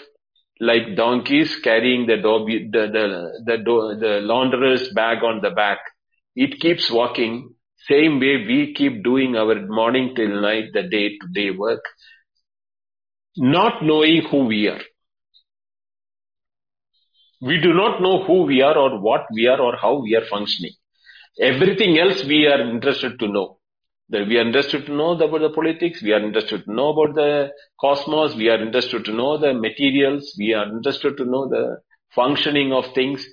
[0.61, 5.79] like donkeys carrying the, do- the, the, the, the launderer's bag on the back.
[6.37, 7.55] It keeps walking
[7.89, 11.85] same way we keep doing our morning till night, the day to day work,
[13.37, 14.81] not knowing who we are.
[17.43, 20.25] We do not know who we are or what we are or how we are
[20.25, 20.73] functioning.
[21.41, 23.59] Everything else we are interested to know.
[24.09, 27.15] That we are interested to know about the politics, we are interested to know about
[27.15, 31.79] the cosmos, we are interested to know the materials, we are interested to know the
[32.15, 33.25] functioning of things,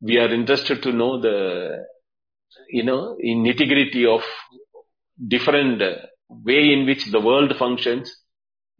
[0.00, 1.86] we are interested to know the
[2.68, 4.22] you know, in nitty-gritty of
[5.26, 5.94] different uh,
[6.28, 8.14] way in which the world functions,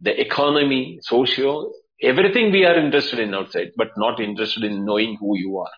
[0.01, 1.71] the economy, socio,
[2.01, 5.71] everything we are interested in outside, but not interested in knowing who you are.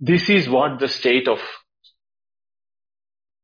[0.00, 1.38] This is what the state of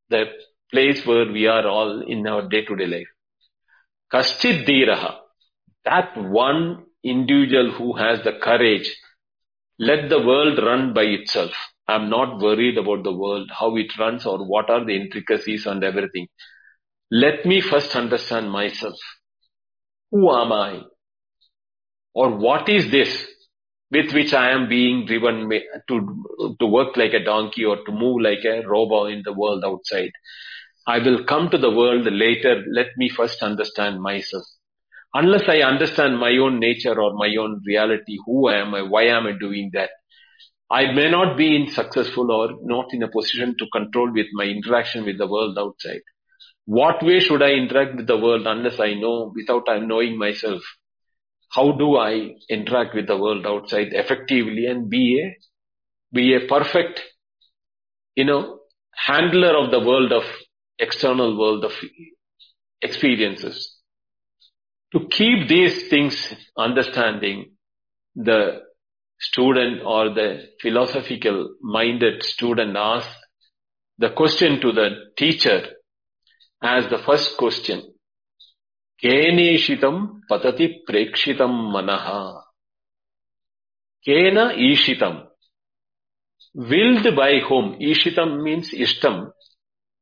[0.09, 0.27] the
[0.73, 3.07] place where we are all in our day-to-day life.
[4.13, 5.17] Kaschid Dhiraha,
[5.85, 8.95] that one individual who has the courage,
[9.79, 11.53] let the world run by itself.
[11.87, 15.85] I'm not worried about the world, how it runs or what are the intricacies and
[15.85, 16.29] everything.
[17.11, 18.99] Let me first understand myself.
[20.11, 20.83] Who am I?
[22.15, 23.27] Or what is this
[23.91, 25.49] with which I am being driven
[25.89, 29.65] to, to work like a donkey or to move like a robot in the world
[29.65, 30.13] outside?
[30.87, 32.65] I will come to the world later.
[32.73, 34.45] Let me first understand myself.
[35.15, 38.83] Unless I understand my own nature or my own reality, who am I?
[38.83, 39.91] Why am I doing that?
[40.71, 44.45] I may not be in successful or not in a position to control with my
[44.45, 46.03] interaction with the world outside.
[46.67, 50.63] What way should I interact with the world unless I know without I knowing myself?
[51.51, 55.37] How do I interact with the world outside effectively and be a,
[56.15, 57.01] be a perfect,
[58.15, 58.61] you know,
[58.95, 60.25] handler of the world of
[60.79, 61.73] external world of
[62.83, 63.77] experiences?
[64.93, 67.53] To keep these things understanding,
[68.15, 68.61] the
[69.21, 73.15] student or the philosophical minded student asks
[73.99, 75.67] the question to the teacher
[76.63, 77.83] as the first question.
[79.03, 81.87] केनीषितम पतति प्रेक्षितम मन।
[84.05, 85.23] केन ईशितम?
[86.57, 89.31] Willed by whom ईशितम means इष्टम।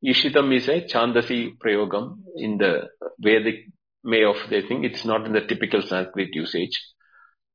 [0.04, 2.62] ईशितम is a चांदसी प्रयोगम in the
[3.24, 3.64] Vedic
[4.06, 6.78] way of the thing it's not in the typical Sanskrit usage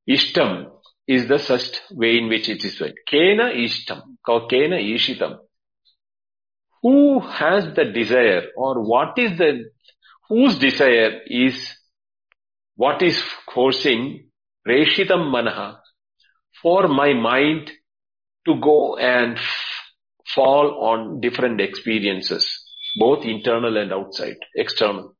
[0.08, 4.16] इष्टम is the सस्ट way in which it is केन इष्टम?
[4.30, 5.38] केन ईशितम?
[6.84, 9.50] Who has the desire or what is the
[10.32, 11.56] whose desire is
[12.74, 13.22] what is
[13.54, 14.04] forcing
[14.66, 15.66] reshitam manaha
[16.62, 17.70] for my mind
[18.46, 19.38] to go and
[20.34, 22.48] fall on different experiences,
[22.98, 25.14] both internal and outside, external.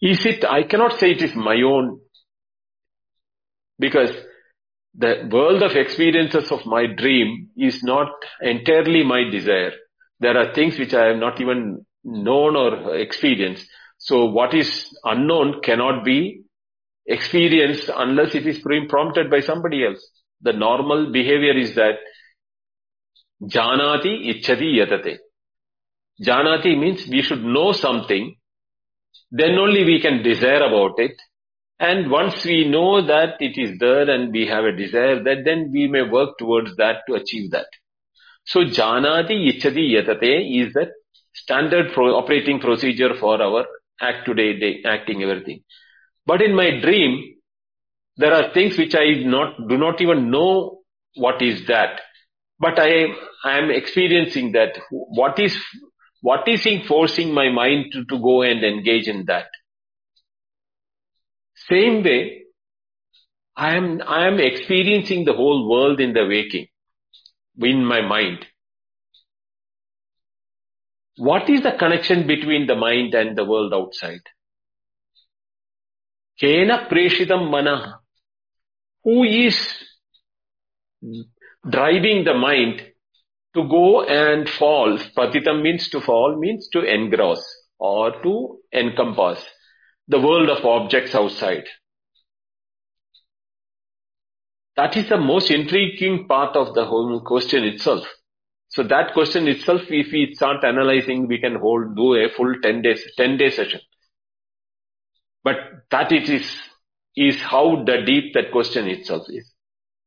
[0.00, 2.00] Is it, I cannot say it is my own
[3.78, 4.10] because
[4.94, 9.72] the world of experiences of my dream is not entirely my desire.
[10.20, 13.66] There are things which I have not even known or experienced.
[13.98, 16.42] So what is unknown cannot be
[17.06, 20.04] experienced unless it is being prompted by somebody else.
[20.40, 21.98] The normal behavior is that
[23.42, 25.18] janati ichchati yatate.
[26.22, 28.36] Janati means we should know something,
[29.30, 31.12] then only we can desire about it,
[31.82, 35.70] And once we know that it is there and we have a desire that then
[35.72, 37.66] we may work towards that to achieve that.
[38.44, 40.92] So janati ichati yatate is the
[41.34, 43.66] standard pro- operating procedure for our
[44.00, 45.62] act today day, acting everything.
[46.26, 47.34] But in my dream,
[48.16, 50.80] there are things which I not, do not even know
[51.14, 52.00] what is that.
[52.58, 53.06] But I,
[53.44, 54.78] I am experiencing that.
[54.90, 55.56] What is,
[56.20, 59.46] what is forcing my mind to, to go and engage in that?
[61.68, 62.42] Same way,
[63.56, 66.68] I am, I am experiencing the whole world in the waking,
[67.58, 68.46] in my mind.
[71.22, 74.22] What is the connection between the mind and the world outside?
[76.42, 78.00] Kena preshitam mana.
[79.04, 79.56] Who is
[81.70, 82.82] driving the mind
[83.54, 84.98] to go and fall?
[85.16, 87.44] Patitam means to fall, means to engross
[87.78, 89.44] or to encompass
[90.08, 91.68] the world of objects outside.
[94.74, 98.08] That is the most intriguing part of the whole question itself.
[98.72, 102.80] So that question itself, if we start analyzing, we can hold, do a full 10
[102.80, 103.80] days, 10 day session.
[105.44, 105.56] But
[105.90, 106.50] that it is,
[107.14, 109.52] is how the deep that question itself is.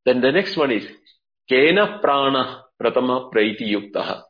[0.06, 0.88] Then the next one is,
[1.50, 4.24] Kena prana pratama praiti yuktaha.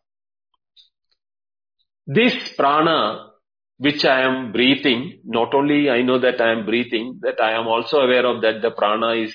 [2.06, 3.30] This prana
[3.78, 7.68] which I am breathing, not only I know that I am breathing, that I am
[7.68, 9.34] also aware of that the prana is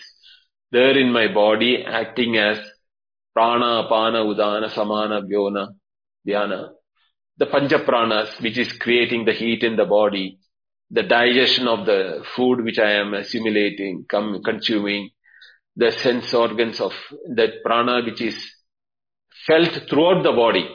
[0.70, 2.59] there in my body acting as
[3.41, 5.68] prana, apana, udana, samana, vyana,
[6.26, 6.68] dhyana.
[7.38, 10.38] The pancha pranas, which is creating the heat in the body,
[10.91, 15.11] the digestion of the food which I am assimilating, come, consuming,
[15.74, 16.93] the sense organs of
[17.34, 18.36] that prana which is
[19.47, 20.68] felt throughout the body.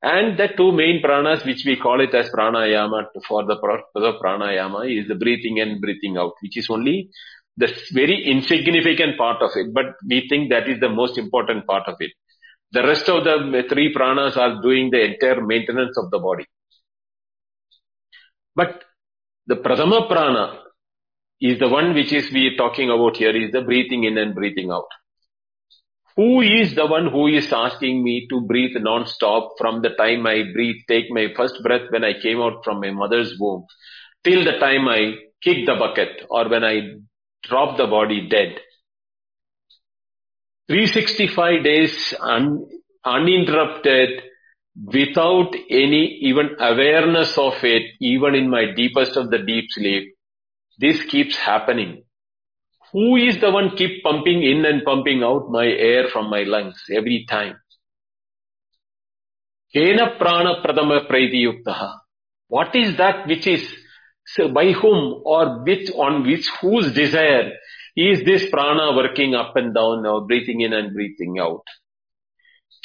[0.00, 4.14] And the two main pranas which we call it as pranayama for the purpose of
[4.22, 7.10] pranayama is the breathing in, breathing out, which is only
[7.58, 11.88] the very insignificant part of it, but we think that is the most important part
[11.88, 12.12] of it.
[12.70, 16.46] The rest of the three pranas are doing the entire maintenance of the body.
[18.54, 18.84] But
[19.46, 20.60] the Pradama prana
[21.40, 24.34] is the one which is we are talking about here is the breathing in and
[24.34, 24.88] breathing out.
[26.16, 30.42] Who is the one who is asking me to breathe non-stop from the time I
[30.52, 33.66] breathe, take my first breath when I came out from my mother's womb
[34.24, 36.80] till the time I kick the bucket or when I
[37.44, 38.58] drop the body dead.
[40.68, 42.66] 365 days un,
[43.04, 44.22] uninterrupted
[44.84, 50.14] without any even awareness of it, even in my deepest of the deep sleep.
[50.78, 52.04] This keeps happening.
[52.92, 56.80] Who is the one keep pumping in and pumping out my air from my lungs
[56.90, 57.56] every time?
[59.74, 61.94] Kena prana pradama.
[62.46, 63.62] What is that which is
[64.34, 67.52] so by whom or which on which whose desire
[67.96, 71.62] is this prana working up and down or breathing in and breathing out?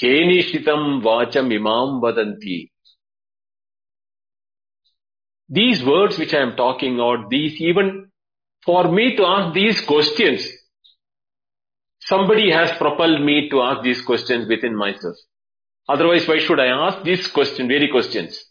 [0.02, 2.70] Kenishitam vacham imam vadanti.
[5.50, 8.10] These words which I am talking about, these even
[8.66, 10.48] for me to ask these questions,
[12.00, 15.16] somebody has propelled me to ask these questions within myself.
[15.90, 18.42] Otherwise, why should I ask these questions, very questions?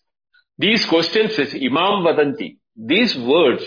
[0.58, 2.58] These questions is Imam Vadanti.
[2.76, 3.64] These words,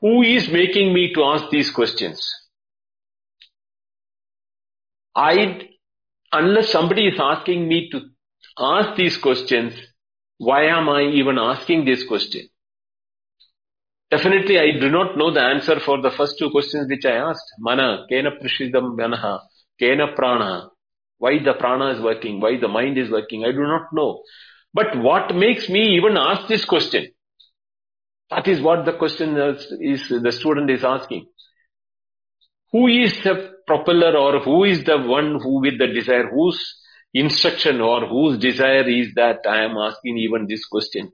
[0.00, 2.20] who is making me to ask these questions?
[5.14, 5.68] I,
[6.32, 8.00] unless somebody is asking me to
[8.58, 9.74] ask these questions,
[10.38, 12.48] why am I even asking this question?
[14.10, 17.44] Definitely, I do not know the answer for the first two questions which I asked.
[17.58, 19.40] Mana, kena prishidam manaha,
[19.80, 20.70] kena prana.
[21.18, 24.22] Why the prana is working, why the mind is working, I do not know.
[24.72, 27.08] But what makes me even ask this question?
[28.30, 31.26] That is what the question is, the student is asking.
[32.72, 36.62] Who is the propeller or who is the one who with the desire, whose
[37.14, 41.10] instruction or whose desire is that I am asking even this question?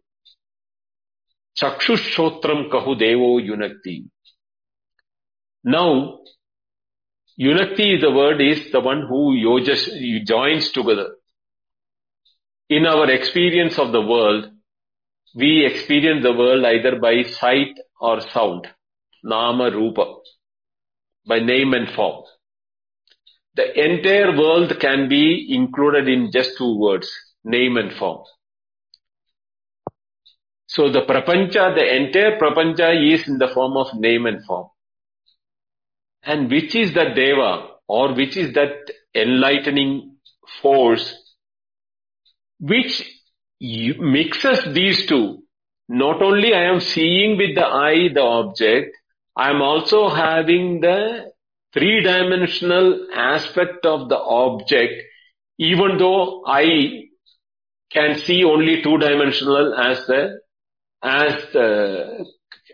[1.56, 4.08] Chakshushrotram kahu devo yunakti.
[5.62, 6.18] Now,
[7.38, 11.14] unakti is the word is the one who yojas, joins together.
[12.68, 14.50] In our experience of the world,
[15.34, 18.68] we experience the world either by sight or sound,
[19.22, 20.14] nama rupa,
[21.26, 22.24] by name and form.
[23.56, 27.10] The entire world can be included in just two words,
[27.44, 28.24] name and form.
[30.66, 34.68] So the prapancha, the entire prapancha is in the form of name and form.
[36.22, 38.72] And which is that deva or which is that
[39.14, 40.16] enlightening
[40.62, 41.14] force
[42.58, 43.13] which
[43.60, 45.44] mixes these two
[45.88, 48.96] not only I am seeing with the eye the object,
[49.36, 51.32] I am also having the
[51.72, 54.94] three-dimensional aspect of the object,
[55.58, 57.08] even though I
[57.92, 60.40] can see only two-dimensional as the
[61.02, 62.24] as the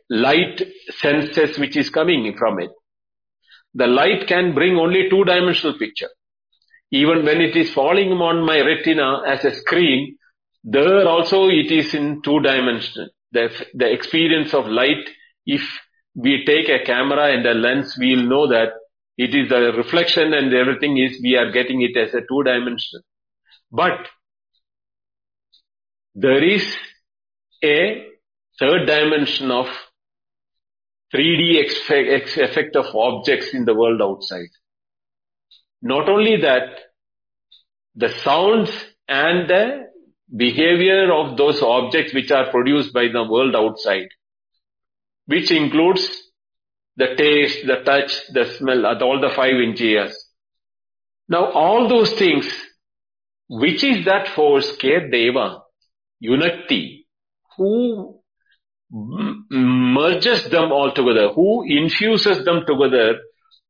[0.09, 0.63] light
[1.01, 2.71] senses which is coming from it.
[3.75, 6.11] The light can bring only two-dimensional picture.
[6.93, 10.17] Even when it is falling on my retina as a screen,
[10.65, 13.11] there also it is in two dimensions.
[13.33, 15.09] The, the experience of light,
[15.47, 15.63] if
[16.15, 18.71] we take a camera and a lens, we'll know that
[19.17, 23.01] it is a reflection and everything is, we are getting it as a two dimension.
[23.71, 24.09] But
[26.15, 26.65] there is
[27.63, 28.07] a
[28.59, 29.67] third dimension of
[31.15, 34.51] 3D effect of objects in the world outside.
[35.83, 36.79] Not only that,
[37.95, 38.71] the sounds
[39.09, 39.90] and the
[40.35, 44.09] behavior of those objects which are produced by the world outside,
[45.27, 46.09] which includes
[46.97, 50.13] the taste, the touch, the smell, all the five indriyas.
[51.29, 52.47] Now all those things,
[53.49, 55.63] which is that force, Ke Deva,
[56.21, 57.07] Unity,
[57.57, 58.21] who
[58.91, 63.19] merges them all together, who infuses them together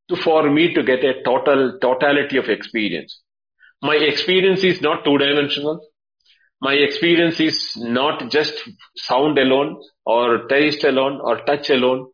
[0.09, 3.21] to, for me to get a total, totality of experience.
[3.83, 5.81] My experience is not two dimensional.
[6.61, 8.55] My experience is not just
[8.97, 12.11] sound alone or taste alone or touch alone.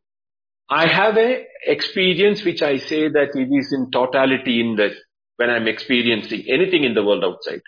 [0.71, 4.93] I have a experience which I say that it is in totality in that
[5.37, 7.63] when I'm experiencing anything in the world outside.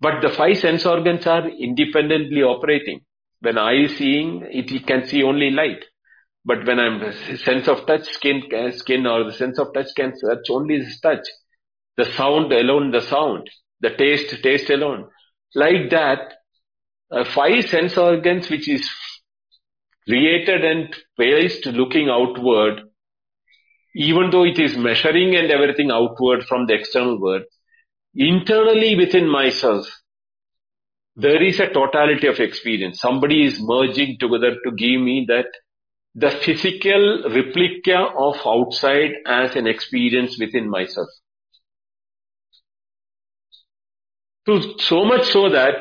[0.00, 3.00] But the five sense organs are independently operating.
[3.40, 5.84] When I is seeing, it can see only light.
[6.44, 8.42] But when I'm sense of touch, skin,
[8.76, 11.26] skin or the sense of touch can search only touch.
[11.96, 13.50] The sound alone, the sound.
[13.80, 15.08] The taste, taste alone.
[15.54, 16.34] Like that,
[17.10, 18.88] uh, five sense organs which is
[20.06, 22.82] created and placed looking outward,
[23.94, 27.42] even though it is measuring and everything outward from the external world,
[28.14, 29.86] internally within myself,
[31.16, 33.00] there is a totality of experience.
[33.00, 35.46] Somebody is merging together to give me that
[36.14, 41.08] the physical replica of outside as an experience within myself.
[44.46, 45.74] To so much so that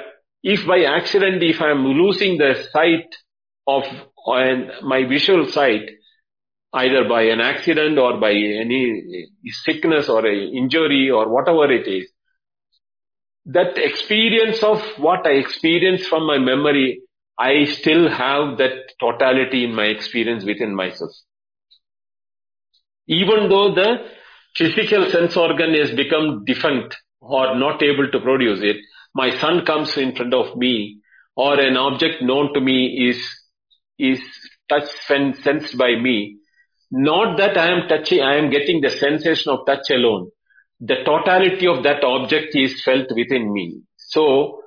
[0.43, 3.15] if by accident, if I am losing the sight
[3.67, 3.83] of
[4.83, 5.89] my visual sight,
[6.73, 9.27] either by an accident or by any
[9.63, 12.09] sickness or injury or whatever it is,
[13.45, 17.01] that experience of what I experienced from my memory,
[17.37, 21.11] I still have that totality in my experience within myself.
[23.07, 24.05] Even though the
[24.55, 28.77] physical sense organ has become defunct or not able to produce it,
[29.13, 30.99] my son comes in front of me
[31.35, 33.25] or an object known to me is,
[33.97, 34.21] is
[34.67, 36.37] touched, and sensed by me.
[36.91, 40.31] Not that I am touching, I am getting the sensation of touch alone
[40.79, 43.81] the totality of that object is felt within me.
[43.97, 44.61] So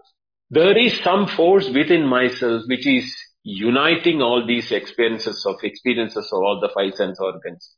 [0.50, 6.38] there is some force within myself which is uniting all these experiences of experiences of
[6.42, 7.70] all the five sense organs.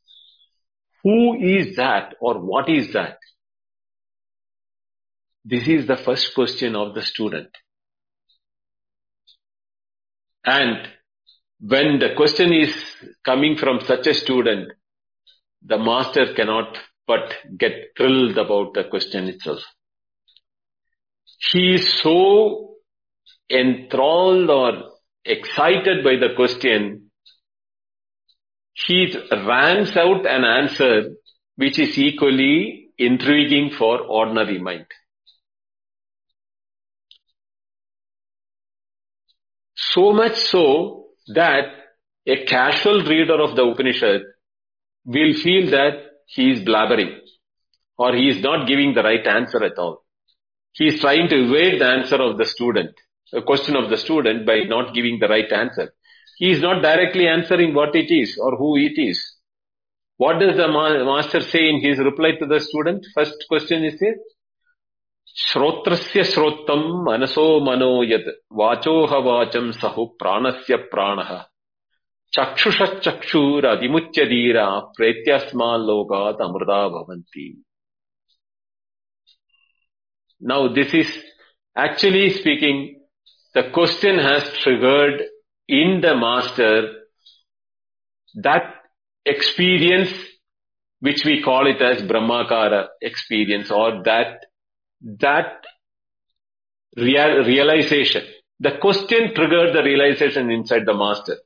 [1.03, 3.17] Who is that or what is that?
[5.47, 7.49] This is the first question of the student.
[10.43, 10.87] And
[11.59, 12.73] when the question is
[13.23, 14.71] coming from such a student,
[15.63, 16.75] the master cannot
[17.05, 19.61] but get thrilled about the question itself.
[21.51, 22.77] He is so
[23.47, 24.91] enthralled or
[25.23, 27.11] excited by the question,
[28.73, 31.11] he ranks out an answer
[31.55, 34.87] which is equally intriguing for ordinary mind.
[39.95, 41.67] So much so that
[42.27, 44.23] a casual reader of the Upanishad
[45.05, 45.93] will feel that
[46.27, 47.19] he is blabbering
[47.97, 50.03] or he is not giving the right answer at all.
[50.73, 52.91] He is trying to evade the answer of the student,
[53.31, 55.93] the question of the student by not giving the right answer.
[56.37, 59.17] He is not directly answering what it is or who it is.
[60.17, 63.05] What does the master say in his reply to the student?
[63.15, 64.17] First question is here.
[65.36, 68.28] श्रोत्रस्य श्रोत्तम् मनसो मनो यत्
[68.60, 71.30] वाचोह वाचम् सहो प्राणस्य प्राणः
[72.36, 74.66] चक्षुषचक्षुरधिमुच्यधीरा
[74.96, 77.46] प्रेत्यस्माल्लोकात् Amrita bhavanti.
[80.40, 81.08] Now this is
[81.76, 83.02] actually speaking,
[83.54, 85.22] the question has triggered
[85.68, 86.92] in the master
[88.34, 88.74] that
[89.26, 90.10] experience
[91.00, 94.46] which we call it as Brahmakara experience or that,
[95.01, 95.63] that
[96.95, 98.23] real, realization
[98.59, 101.37] the question triggered the realization inside the master.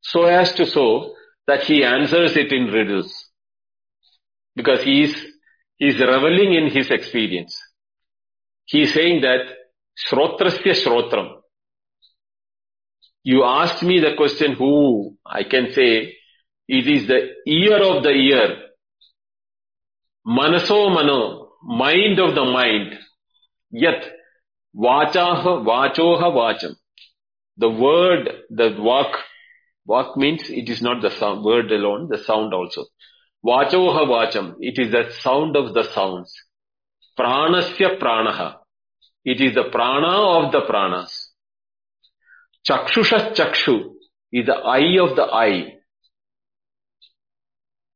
[0.00, 1.14] So as to so
[1.46, 3.12] that he answers it in riddles.
[4.54, 5.26] Because he is,
[5.76, 7.60] he is reveling in his experience.
[8.64, 9.40] He is saying that
[10.08, 11.36] Shrotrasya Shrotram.
[13.22, 16.14] You asked me the question who, I can say,
[16.68, 18.56] it is the ear of the ear.
[20.26, 22.98] Manaso mano, mind of the mind.
[23.70, 24.10] Yet,
[24.76, 26.74] vachaha, vachoha vacham.
[27.56, 29.14] The word, the vak,
[29.88, 32.86] vak means it is not the sound, word alone, the sound also.
[33.44, 36.34] Vachoha vacham, it is the sound of the sounds.
[37.18, 38.56] Pranasya pranaha,
[39.24, 41.28] it is the prana of the pranas.
[42.68, 43.94] Chakshusha chakshu
[44.32, 45.74] is the eye of the eye.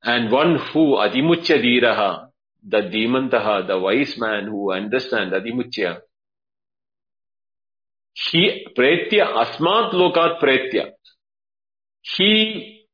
[0.03, 2.24] And one who adimuchya dhiraha,
[2.67, 6.01] the dhimantaha, the wise man who understands adimuchya,
[8.15, 10.93] he pretya asmat lokat pretya.
[12.03, 12.87] He,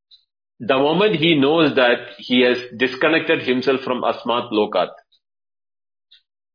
[0.58, 4.90] the moment he knows that he has disconnected himself from asmat lokat,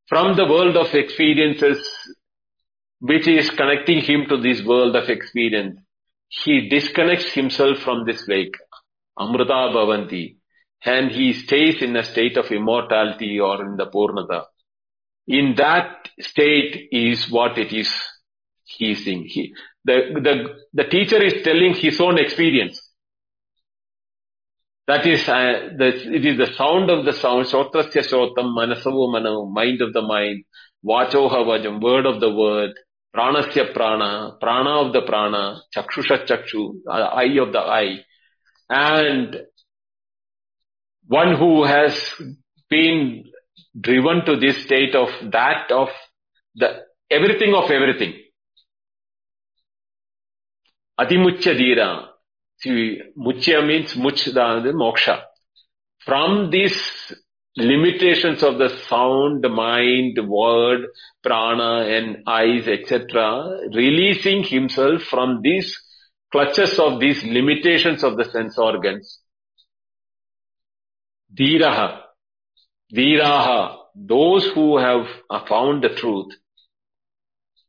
[0.08, 1.88] from the world of experiences
[3.00, 5.78] which is connecting him to this world of experience.
[6.28, 8.56] He disconnects himself from this lake,
[9.20, 10.38] Amrita Bhavanti,
[10.84, 14.46] and he stays in a state of immortality or in the Purnata.
[15.28, 17.92] In that state is what it is
[18.66, 19.26] he is seeing.
[19.26, 19.54] He,
[19.84, 22.82] the, the, the teacher is telling his own experience.
[24.88, 29.82] That is, uh, the, it is the sound of the sound, Shotrasya Shotam, Manasavu mind
[29.82, 30.44] of the mind,
[30.86, 32.72] Vachoha Vajam, word of the word,
[33.16, 38.00] Pranasya Prana, Prana of the Prana, Chakshusha Chakshu, eye of the eye.
[38.70, 39.38] And
[41.08, 41.94] one who has
[42.70, 43.26] been
[43.80, 45.90] driven to this state of that of
[46.56, 48.14] the everything of everything.
[51.00, 52.10] Adimuchya Dira,
[52.58, 55.24] See, muchya means muchda, moksha.
[56.06, 57.14] From these
[57.58, 60.88] limitations of the sound, mind, word,
[61.24, 65.78] prana and eyes, etc., releasing himself from these
[66.32, 69.20] clutches of these limitations of the sense organs.
[71.38, 72.02] Dhiraha,
[72.94, 75.08] Dhiraha, those who have
[75.48, 76.34] found the truth,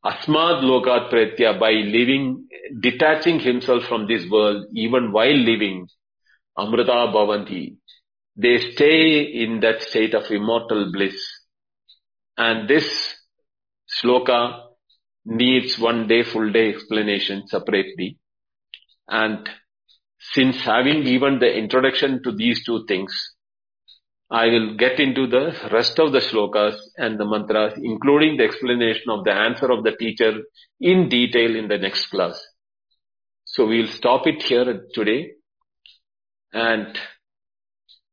[0.05, 2.47] Asmad Lokat Pretya, by living,
[2.79, 5.87] detaching himself from this world, even while living,
[6.57, 7.75] Amrita Bhavanti,
[8.35, 11.19] they stay in that state of immortal bliss.
[12.37, 13.15] And this
[14.01, 14.61] sloka
[15.25, 18.17] needs one day, full day explanation separately.
[19.09, 19.49] And
[20.19, 23.33] since having given the introduction to these two things,
[24.29, 29.09] I will get into the rest of the shlokas and the mantras, including the explanation
[29.09, 30.43] of the answer of the teacher
[30.81, 32.37] in detail in the next class.
[33.45, 35.31] So we'll stop it here today
[36.51, 36.99] and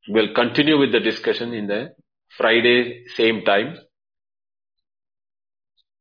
[0.09, 1.95] we'll continue with the discussion in the
[2.29, 3.77] Friday same time.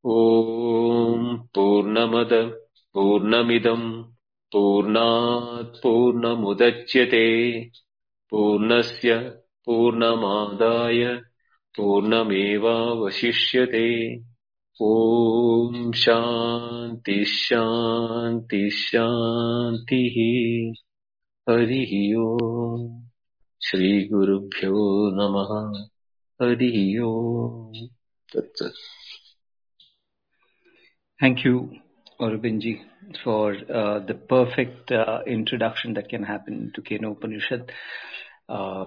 [0.05, 2.53] Om Purnamada
[2.95, 4.13] Purnamidam
[4.53, 7.71] Purnat Purnamudachyate
[8.31, 11.05] Purnasya पूर्णमादाय
[11.77, 12.59] पूर्णमेवावशिष्यते
[14.81, 17.17] ॐ शान्ति
[21.49, 22.87] हरिः ओम्
[23.67, 24.83] श्रीगुरुभ्यो
[25.19, 25.51] नमः
[26.41, 27.87] हरिः ओम्
[31.19, 31.69] Thank you,
[32.19, 32.81] Aurobinji,
[33.23, 37.71] for uh, the perfect uh, introduction that can happen to Kena Upanishad.
[38.49, 38.85] Uh,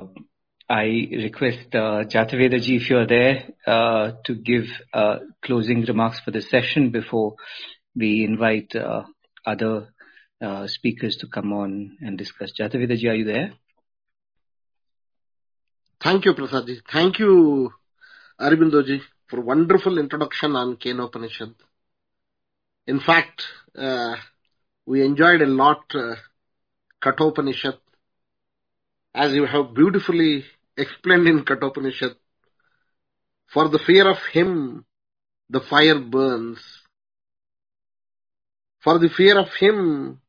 [0.69, 6.43] I request uh, Jatavedaji, if you're there, uh, to give uh, closing remarks for the
[6.43, 7.37] session before
[7.95, 8.75] we invite
[9.47, 9.89] other
[10.67, 12.51] speakers to come on and discuss.
[12.59, 13.53] Jatavedaji, are you there?
[16.01, 16.81] Thank you, Prasadji.
[16.91, 17.73] Thank you,
[18.41, 21.55] Aurobindoji, for wonderful introduction on Kenopanishad.
[22.89, 23.45] In fact,
[24.85, 25.95] we enjoyed a lot
[27.01, 27.79] Katopanishad
[29.15, 30.45] as you have beautifully
[30.77, 32.15] explained in Katopanishad.
[33.53, 34.85] For the fear of him,
[35.49, 36.61] the fire burns.
[38.81, 40.21] For the fear of him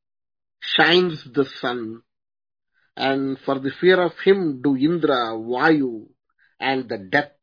[0.59, 2.01] shines the sun.
[2.95, 6.07] And for the fear of him do Indra, Vayu,
[6.59, 7.37] and the death,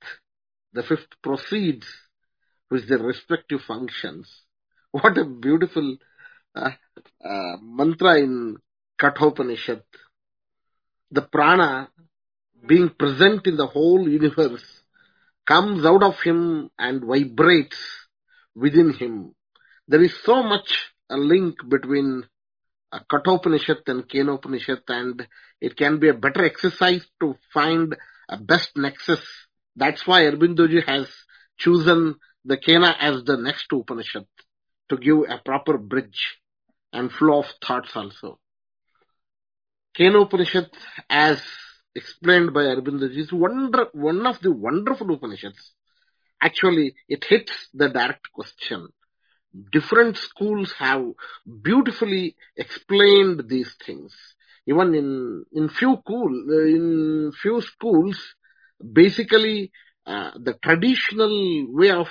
[0.72, 1.86] the fifth proceeds
[2.70, 4.42] with their respective functions.
[4.90, 5.96] What a beautiful
[6.54, 6.70] uh,
[7.24, 8.56] uh, mantra in
[8.98, 9.82] Kathopanishad.
[11.10, 11.90] The prana
[12.66, 14.64] being present in the whole universe
[15.46, 17.80] comes out of him and vibrates
[18.54, 19.34] within him.
[19.88, 20.70] there is so much
[21.10, 22.24] a link between
[22.92, 25.26] a Kathopanishad and Kenopanishad and
[25.60, 27.94] it can be a better exercise to find
[28.28, 29.24] a best nexus.
[29.76, 31.08] That's why Aurobindoji has
[31.58, 34.26] chosen the Kena as the next Upanishad
[34.88, 36.38] to give a proper bridge
[36.92, 38.38] and flow of thoughts also.
[39.98, 40.70] Kena Upanishad
[41.10, 41.42] as
[41.94, 45.72] explained by Aurobindoji is wonder, one of the wonderful Upanishads.
[46.42, 48.88] Actually, it hits the direct question.
[49.72, 51.04] Different schools have
[51.62, 54.14] beautifully explained these things.
[54.66, 58.18] Even in, in few cool, in few schools,
[58.92, 59.70] basically,
[60.06, 62.08] uh, the traditional way of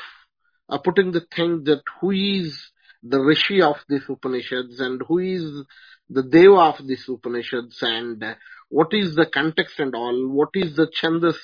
[0.70, 2.72] uh, putting the thing that who is
[3.04, 5.66] the Rishi of these Upanishads and who is
[6.10, 8.36] the Deva of these Upanishads and uh,
[8.78, 11.40] what is the context and all, what is the chandas.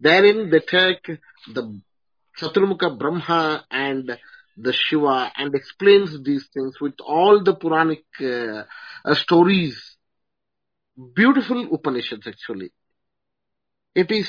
[0.00, 1.04] Therein they take
[1.56, 1.80] the
[2.38, 4.18] Chaturmukha Brahma and
[4.56, 8.64] the Shiva and explains these things with all the Puranic uh,
[9.04, 9.96] uh, stories.
[11.14, 12.72] Beautiful Upanishads actually.
[13.94, 14.28] It is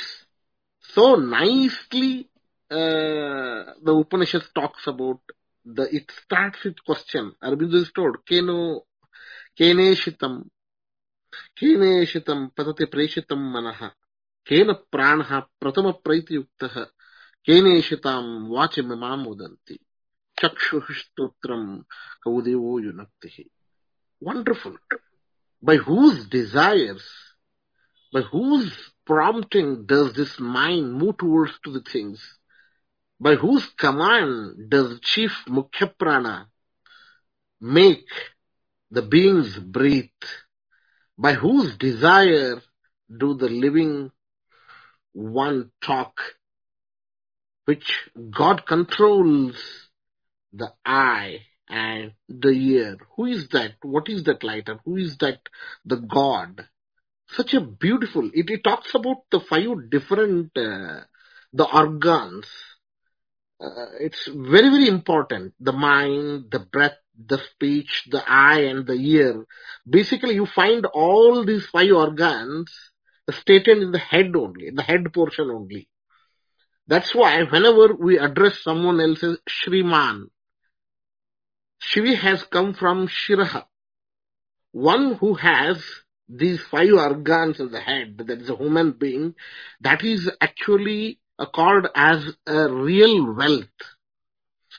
[0.82, 2.30] so nicely
[2.70, 5.20] uh, the Upanishads talks about
[5.66, 7.34] the it starts with question.
[7.44, 8.82] Arvind is told, Keno
[9.60, 10.44] Kene Shitam
[11.58, 13.88] केनेशितम् पतति प्रेषितम् मनः
[14.48, 16.76] केन प्राणः प्रथमप्रैतियुक्तः
[17.48, 19.80] केनेशिताम् वाचिमिमाम् वदन्ति
[20.40, 21.68] चक्षुः स्तोत्रम्
[22.24, 23.44] कौदेवो युनक्तिः
[24.22, 24.76] wonderful
[25.62, 27.06] by whose desires
[28.14, 28.72] by whose
[29.06, 32.20] prompting does this mind move towards to the things
[33.20, 36.48] by whose command does chief mukhya prana
[37.62, 38.10] make
[38.92, 40.10] the beings breathe,
[41.18, 42.62] by whose desire
[43.16, 44.12] do the living
[45.14, 46.20] one talk,
[47.66, 49.56] which God controls
[50.54, 51.40] the eye
[51.70, 52.98] and the ear.
[53.16, 53.76] Who is that?
[53.82, 54.80] What is that lighter?
[54.86, 55.40] Who is that?
[55.86, 56.68] The God.
[57.30, 61.02] Such a beautiful, it, it talks about the five different, uh,
[61.54, 62.46] the organs.
[63.60, 65.54] Uh, it's very, very important.
[65.60, 69.46] The mind, the breath, the speech, the eye and the ear.
[69.90, 72.72] Basically you find all these five organs
[73.32, 75.88] stated in the head only, the head portion only.
[76.88, 80.26] That's why whenever we address someone else as Shriman,
[81.82, 83.66] Shivi has come from Shiraha.
[84.72, 85.84] One who has
[86.28, 89.36] these five organs in the head, that is a human being,
[89.82, 91.20] that is actually
[91.54, 93.95] called as a real wealth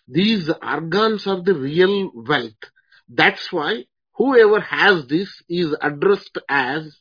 [0.08, 2.62] these organs are the real wealth.
[3.08, 3.84] That's why
[4.14, 7.00] whoever has this is addressed as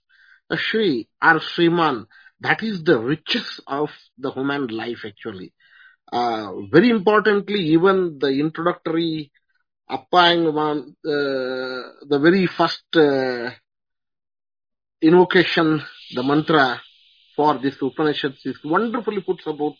[0.50, 2.06] a Shri or Sriman.
[2.42, 5.54] That is the riches of the human life actually.
[6.12, 9.32] Uh, very importantly, even the introductory
[9.90, 13.50] applying one, uh, the very first uh,
[15.02, 15.82] invocation,
[16.14, 16.82] the mantra
[17.36, 19.76] for this Upanishads is wonderfully puts about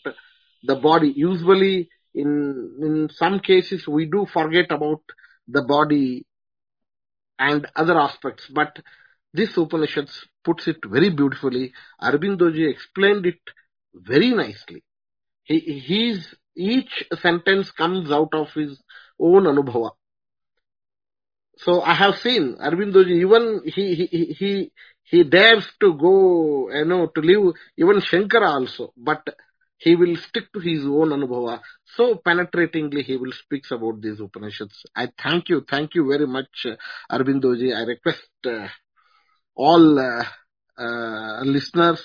[0.62, 1.12] the body.
[1.16, 1.88] Usually
[2.22, 2.30] in
[2.88, 5.02] in some cases we do forget about
[5.56, 6.26] the body
[7.38, 8.78] and other aspects but
[9.36, 11.72] this upanishads puts it very beautifully.
[12.02, 13.40] Aurobindoji explained it
[13.94, 14.82] very nicely.
[15.44, 15.58] He
[15.90, 18.80] his each sentence comes out of his
[19.20, 19.90] own anubhava.
[21.58, 23.44] So i have seen Aurobindoji even
[23.74, 24.06] he he
[24.40, 24.72] he
[25.10, 26.14] he dares to go
[26.70, 29.22] you know to live even shankara also but
[29.78, 31.60] he will stick to his own anubhava.
[31.84, 34.84] So penetratingly he will speak about these Upanishads.
[34.94, 36.76] I thank you, thank you very much, uh,
[37.14, 37.76] Aurobindoji.
[37.76, 38.68] I request uh,
[39.54, 40.24] all uh,
[40.78, 42.02] uh, listeners,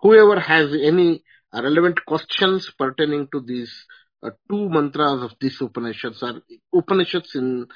[0.00, 3.72] whoever has any relevant questions pertaining to these
[4.22, 6.42] uh, two mantras of these Upanishads or
[6.72, 7.66] Upanishads in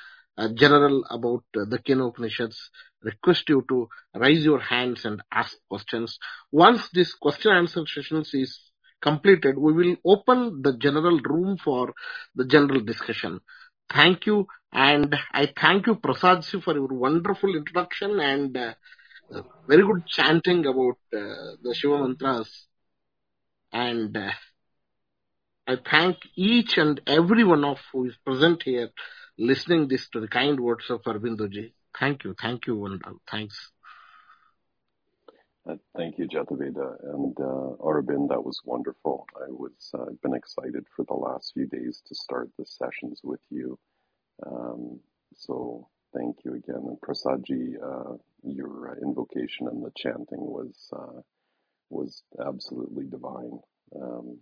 [0.54, 2.70] general about the Kena Upanishads,
[3.02, 6.18] request you to raise your hands and ask questions.
[6.50, 8.71] Once this question answer session is
[9.02, 11.92] completed, we will open the general room for
[12.34, 13.40] the general discussion.
[13.92, 18.74] Thank you, and I thank you, Prasadji, for your wonderful introduction and uh,
[19.68, 22.66] very good chanting about uh, the Shiva mantras.
[23.72, 24.30] And uh,
[25.66, 28.90] I thank each and every one of who is present here,
[29.38, 31.72] listening this to the kind words of Aurobindoji.
[31.98, 33.70] Thank you, thank you, and thanks.
[35.68, 36.96] Uh, thank you, Jataveda.
[37.14, 37.76] And uh,
[38.28, 39.26] that was wonderful.
[39.36, 43.40] I was uh, been excited for the last few days to start the sessions with
[43.50, 43.78] you.
[44.46, 45.00] Um,
[45.34, 46.82] so thank you again.
[46.86, 51.20] And Prasadji, uh, your uh, invocation and the chanting was uh,
[51.90, 53.58] was absolutely divine,
[54.00, 54.38] um,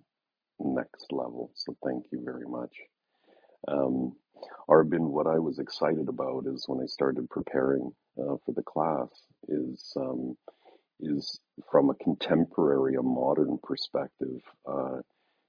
[0.61, 1.53] next level.
[1.55, 2.75] So thank you very much.
[3.69, 4.15] Um,
[5.13, 9.09] what I was excited about is when I started preparing uh, for the class
[9.49, 10.37] is um,
[11.03, 11.41] is
[11.71, 14.41] from a contemporary, a modern perspective.
[14.67, 14.99] Uh,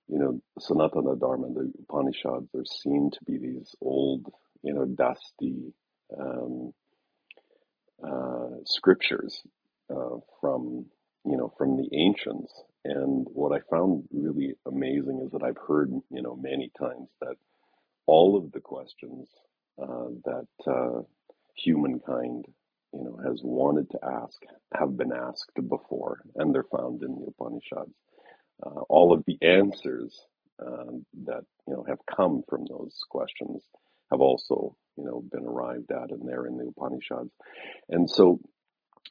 [0.08, 4.26] you know, Sanatana Dharma, the Upanishads, are seen to be these old,
[4.62, 5.74] you know, dusty
[6.20, 6.74] um,
[8.04, 9.42] uh, scriptures
[9.90, 10.86] uh, from,
[11.26, 12.52] you know, from the ancients.
[12.84, 17.36] And what I found really amazing is that I've heard, you know, many times that
[18.08, 19.30] all of the questions
[19.82, 21.02] uh, that uh,
[21.56, 22.46] humankind,
[22.94, 24.42] you know, has wanted to ask
[24.76, 27.96] have been asked before, and they're found in the Upanishads.
[28.66, 30.26] Uh, all of the answers
[30.66, 33.64] um, that you know have come from those questions
[34.12, 37.32] have also, you know, been arrived at, and they're in the Upanishads.
[37.90, 38.40] And so,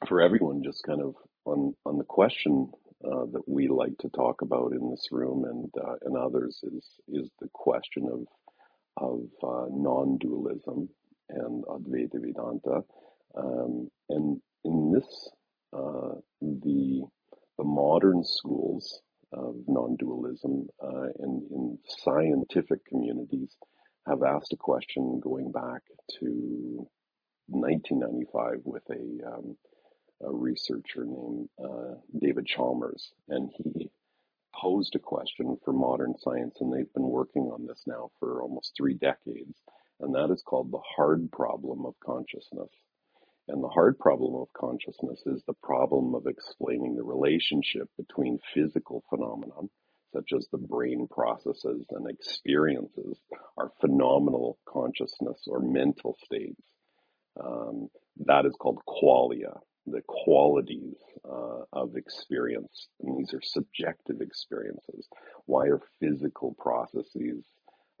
[0.07, 1.15] for everyone, just kind of
[1.45, 2.71] on on the question
[3.05, 6.85] uh, that we like to talk about in this room and uh, and others is
[7.09, 8.27] is the question of
[8.97, 10.89] of uh, non-dualism
[11.29, 12.83] and Advaita Vedanta.
[13.35, 15.29] Um, and in this,
[15.73, 17.03] uh, the
[17.57, 19.01] the modern schools
[19.33, 23.55] of non-dualism uh, and in scientific communities
[24.07, 25.81] have asked a question going back
[26.19, 26.87] to
[27.47, 29.55] 1995 with a, um,
[30.21, 33.89] a researcher named uh, David Chalmers, and he
[34.55, 38.73] posed a question for modern science, and they've been working on this now for almost
[38.75, 39.55] three decades,
[39.99, 42.71] and that is called the hard problem of consciousness.
[43.47, 49.03] And the hard problem of consciousness is the problem of explaining the relationship between physical
[49.09, 49.69] phenomenon,
[50.13, 53.17] such as the brain processes and experiences,
[53.57, 56.61] our phenomenal consciousness or mental states.
[57.43, 57.89] Um,
[58.25, 62.87] that is called qualia, the qualities uh, of experience.
[63.01, 65.07] And these are subjective experiences.
[65.45, 67.43] Why are physical processes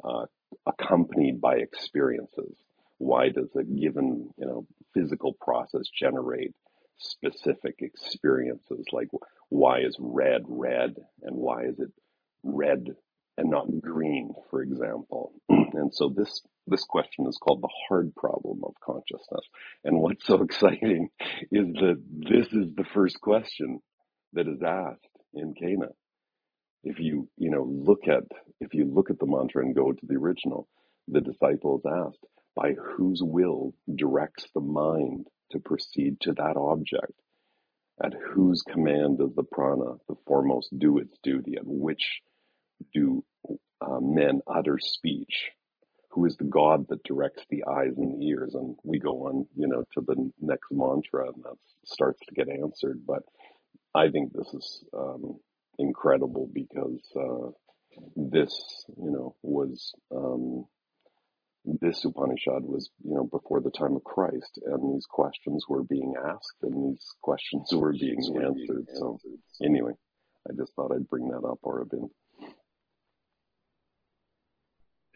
[0.03, 0.25] uh,
[0.65, 2.55] accompanied by experiences?
[2.97, 6.53] Why does a given you know physical process generate
[6.97, 8.85] specific experiences?
[8.91, 9.09] Like
[9.49, 11.91] why is red red and why is it
[12.43, 12.87] red
[13.37, 15.33] and not green, for example?
[15.49, 19.45] and so this this question is called the hard problem of consciousness.
[19.83, 21.09] And what's so exciting
[21.51, 23.79] is that this is the first question
[24.33, 25.89] that is asked in Kena.
[26.83, 28.23] If you, you know, look at,
[28.59, 30.67] if you look at the mantra and go to the original,
[31.07, 32.25] the disciples asked,
[32.55, 37.13] by whose will directs the mind to proceed to that object?
[38.03, 41.55] At whose command does the prana, the foremost, do its duty?
[41.57, 42.21] At which
[42.93, 43.23] do
[43.81, 45.51] uh, men utter speech?
[46.11, 48.53] who is the God that directs the eyes and the ears.
[48.53, 52.49] And we go on, you know, to the next mantra and that starts to get
[52.49, 53.01] answered.
[53.05, 53.23] But
[53.95, 55.39] I think this is um,
[55.79, 57.51] incredible because uh,
[58.15, 60.65] this, you know, was um,
[61.65, 66.13] this Upanishad was, you know, before the time of Christ, and these questions were being
[66.17, 68.87] asked, and these questions were being answered.
[68.95, 69.19] So,
[69.63, 69.93] anyway,
[70.49, 72.09] I just thought I'd bring that up, Aurobind.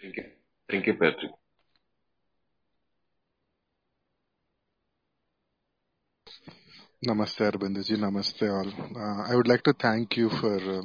[0.02, 0.24] Thank you.
[0.70, 1.32] Thank you, Patrick.
[7.08, 7.98] Namaste, Arbindaji.
[7.98, 8.68] Namaste, all.
[8.96, 10.82] Uh, I would like to thank you for uh,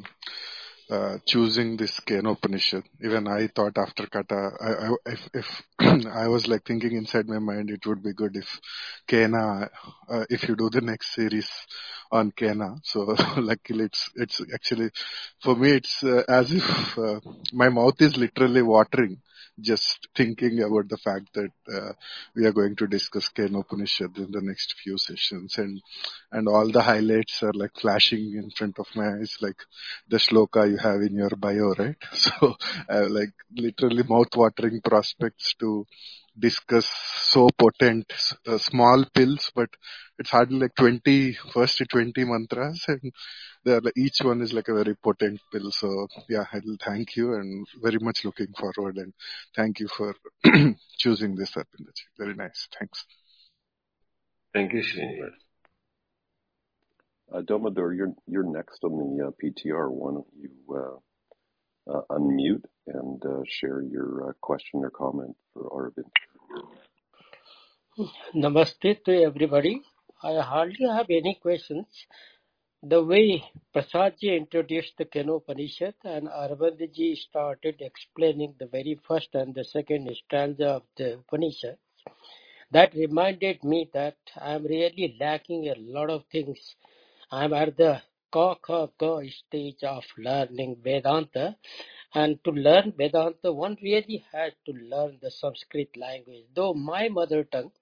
[0.91, 2.83] uh, choosing this Kena Upanishad.
[3.05, 5.63] Even I thought after Kata, I, I, if, if
[6.09, 8.61] I was like thinking inside my mind, it would be good if
[9.09, 9.69] Kena,
[10.09, 11.49] uh, if you do the next series
[12.11, 12.81] on Kena.
[12.85, 14.91] So luckily, it's it's actually
[15.43, 17.21] for me, it's uh, as if uh,
[17.53, 19.19] my mouth is literally watering
[19.61, 21.93] just thinking about the fact that uh,
[22.35, 25.81] we are going to discuss Kena Upanishad in the next few sessions and
[26.33, 29.63] and all the highlights are like flashing in front of my eyes like
[30.09, 31.97] the shloka you have in your bio, right?
[32.13, 32.57] So
[32.89, 35.87] uh, like literally mouth-watering prospects to
[36.41, 36.89] discuss
[37.33, 38.13] so potent
[38.47, 39.69] uh, small pills but
[40.19, 43.13] it's hardly like 20 first 20 mantras and
[43.65, 47.67] they're each one is like a very potent pill so yeah i'll thank you and
[47.83, 49.13] very much looking forward and
[49.55, 50.15] thank you for
[50.99, 51.65] choosing this the
[52.19, 53.07] very nice thanks
[54.55, 55.37] thank you Srinivas.
[57.33, 59.89] Uh, Damodar, you're you're next on the uh, PTR.
[59.89, 65.71] Why don't you uh, uh, unmute and uh, share your uh, question or comment for
[65.71, 66.09] Arvin?
[68.35, 69.83] Namaste to everybody.
[70.23, 71.87] I hardly have any questions.
[72.83, 73.45] The way
[73.75, 80.67] Prasadji introduced the Kenopanishad and Arvindji started explaining the very first and the second stanza
[80.69, 81.79] of the Upanishad,
[82.73, 86.77] that reminded me that I am really lacking a lot of things.
[87.31, 91.57] I am at the Ka Kha Ga stage of learning Vedanta.
[92.15, 96.45] And to learn Vedanta, one really has to learn the Sanskrit language.
[96.55, 97.73] Though my mother tongue,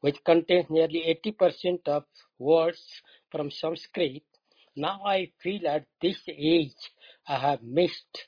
[0.00, 2.04] which contains nearly 80% of
[2.38, 2.82] words
[3.30, 4.24] from Sanskrit,
[4.74, 6.74] now I feel at this age
[7.28, 8.26] I have missed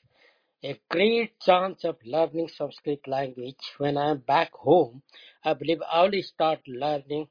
[0.63, 3.59] a great chance of learning Sanskrit language.
[3.77, 5.03] When I am back home,
[5.43, 7.27] I believe I will start learning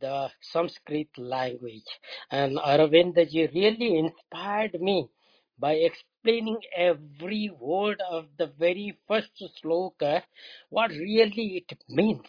[0.00, 1.86] the Sanskrit language.
[2.30, 5.08] And Aravindaji really inspired me
[5.58, 5.74] by
[6.28, 9.30] explaining every word of the very first
[9.62, 10.22] sloka,
[10.68, 12.26] what really it means.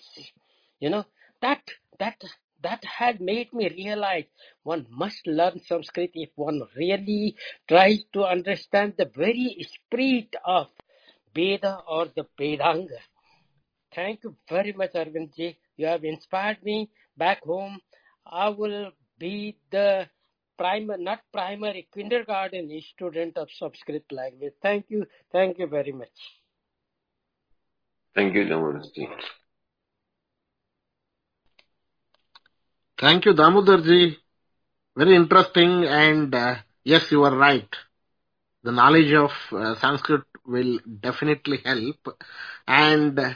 [0.80, 1.06] You know,
[1.41, 1.62] that,
[2.00, 2.22] that,
[2.64, 4.24] that had made me realize
[4.64, 7.36] one must learn Sanskrit if one really
[7.68, 10.68] tries to understand the very spirit of
[11.36, 13.00] Veda or the Vedanga.
[13.93, 15.58] Thank you very much, Arvindji.
[15.76, 17.80] You have inspired me back home.
[18.26, 20.08] I will be the
[20.60, 24.53] primary, not primary, kindergarten student of Sanskrit language.
[24.62, 25.05] Thank you.
[25.32, 26.18] Thank you very much.
[28.14, 29.07] Thank you, Damodarji.
[32.99, 34.18] Thank you, Damodarji.
[34.97, 37.74] Very interesting and uh, yes, you are right.
[38.64, 42.20] The knowledge of uh, Sanskrit will definitely help
[42.68, 43.34] and uh,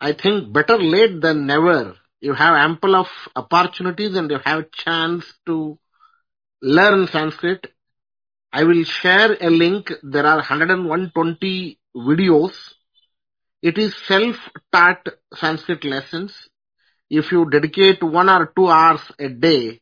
[0.00, 1.94] I think better late than never.
[2.20, 5.78] You have ample of opportunities and you have chance to
[6.62, 7.66] learn Sanskrit.
[8.52, 9.92] I will share a link.
[10.02, 12.54] There are 120 videos.
[13.62, 16.48] It is self-taught Sanskrit lessons.
[17.10, 19.80] If you dedicate one or two hours a day,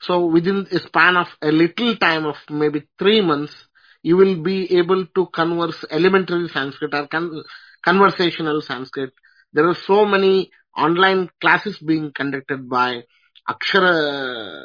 [0.00, 3.54] so within a span of a little time of maybe three months,
[4.02, 7.44] you will be able to converse elementary Sanskrit or con-
[7.84, 9.12] conversational Sanskrit.
[9.52, 13.04] There are so many online classes being conducted by
[13.48, 14.64] Akshara,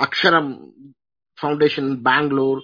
[0.00, 0.72] Aksharam
[1.40, 2.62] Foundation, Bangalore.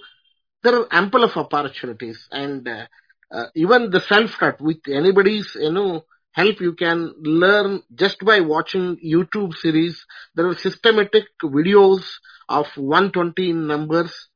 [0.63, 2.85] There are ample of opportunities and uh,
[3.31, 8.97] uh, even the self-taught with anybody's, you know, help you can learn just by watching
[9.05, 10.05] YouTube series.
[10.35, 12.03] There are systematic videos
[12.49, 14.29] of 120 numbers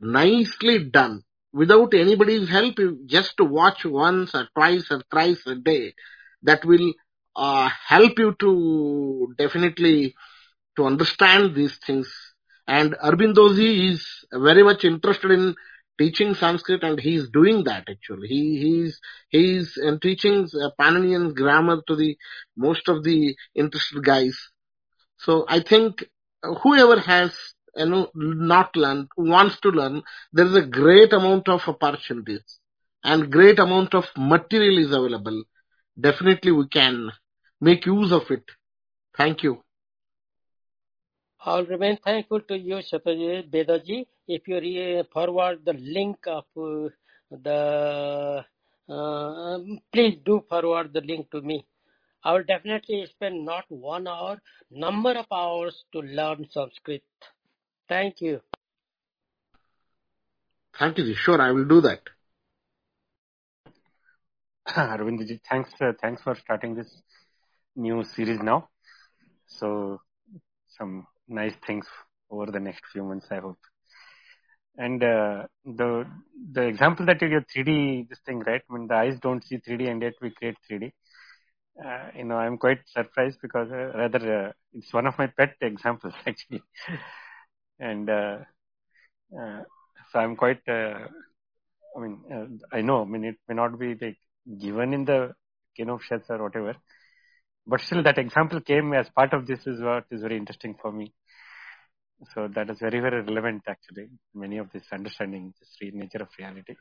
[0.00, 1.22] nicely done
[1.52, 2.78] without anybody's help.
[2.78, 5.94] You just watch once or twice or thrice a day.
[6.42, 6.92] That will
[7.36, 10.14] uh, help you to definitely
[10.80, 12.08] to understand these things.
[12.66, 15.54] And Arbindoji is very much interested in
[15.98, 18.28] teaching Sanskrit and he is doing that actually.
[18.28, 22.16] He he's he's uh, teaching uh, Paninian grammar to the
[22.56, 24.36] most of the interested guys.
[25.18, 26.04] So I think
[26.62, 27.32] whoever has
[27.76, 30.02] you know not learned wants to learn,
[30.32, 32.58] there is a great amount of opportunities
[33.04, 35.42] and great amount of material is available.
[36.00, 37.10] Definitely we can
[37.60, 38.44] make use of it.
[39.16, 39.62] Thank you.
[41.42, 46.90] I'll remain thankful to you, Shataji Bedaji, if you re- forward the link of uh,
[47.30, 48.44] the.
[48.88, 49.58] Uh,
[49.92, 51.64] please do forward the link to me.
[52.22, 57.02] I will definitely spend not one hour, number of hours to learn Sanskrit.
[57.88, 58.40] Thank you.
[60.78, 61.14] Thank you.
[61.14, 62.00] Sure, I will do that.
[64.68, 67.02] Arvindji, thanks, uh, thanks for starting this
[67.76, 68.68] new series now.
[69.46, 70.00] So,
[70.76, 71.86] some nice things
[72.30, 73.58] over the next few months, I hope.
[74.76, 76.06] And uh, the
[76.52, 78.62] the example that you give 3D this thing, right?
[78.68, 80.92] When the eyes don't see 3D and yet we create 3D.
[81.84, 85.56] Uh, you know, I'm quite surprised because uh, rather uh, it's one of my pet
[85.60, 86.62] examples actually.
[87.80, 88.38] and uh,
[89.40, 89.62] uh,
[90.12, 90.62] so I'm quite.
[90.68, 91.06] Uh,
[91.96, 93.02] I mean, I know.
[93.02, 94.18] I mean, it may not be like
[94.60, 95.34] given in the
[95.78, 96.76] Upanishads or whatever,
[97.66, 100.92] but still that example came as part of this is what is very interesting for
[100.92, 101.12] me.
[102.34, 104.08] So that is very very relevant actually.
[104.34, 106.76] Many of this understanding the nature of reality.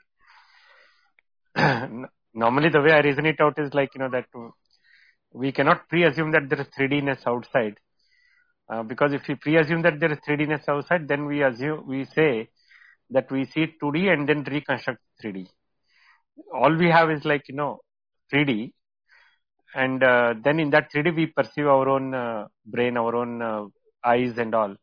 [2.33, 4.25] Normally, the way I reason it out is like you know that
[5.31, 7.77] we cannot pre-assume that there is 3Dness outside.
[8.69, 12.49] Uh, because if we pre-assume that there is 3Dness outside, then we assume we say
[13.09, 15.47] that we see 2D and then reconstruct 3D.
[16.53, 17.79] All we have is like you know
[18.31, 18.73] 3D,
[19.73, 23.65] and uh, then in that 3D we perceive our own uh, brain, our own uh,
[24.03, 24.75] eyes, and all,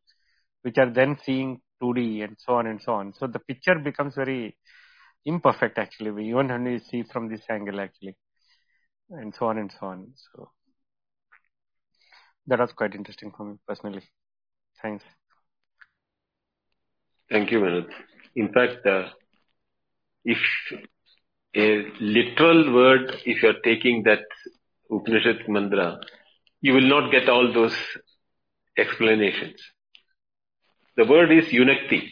[0.67, 3.13] which are then seeing 2D and so on and so on.
[3.15, 4.57] So the picture becomes very
[5.25, 6.11] imperfect actually.
[6.11, 8.17] We even only see from this angle actually
[9.11, 10.09] and so on and so on.
[10.33, 10.51] So
[12.49, 14.03] that was quite interesting for me personally.
[14.83, 15.05] Thanks.
[17.31, 17.87] Thank you, Manoj.
[18.35, 19.11] In fact, uh,
[20.25, 20.39] if
[21.55, 24.25] a literal word, if you are taking that
[24.91, 26.01] Upanishad mantra,
[26.61, 27.77] you will not get all those
[28.77, 29.61] explanations.
[30.97, 32.11] The word is yunakti.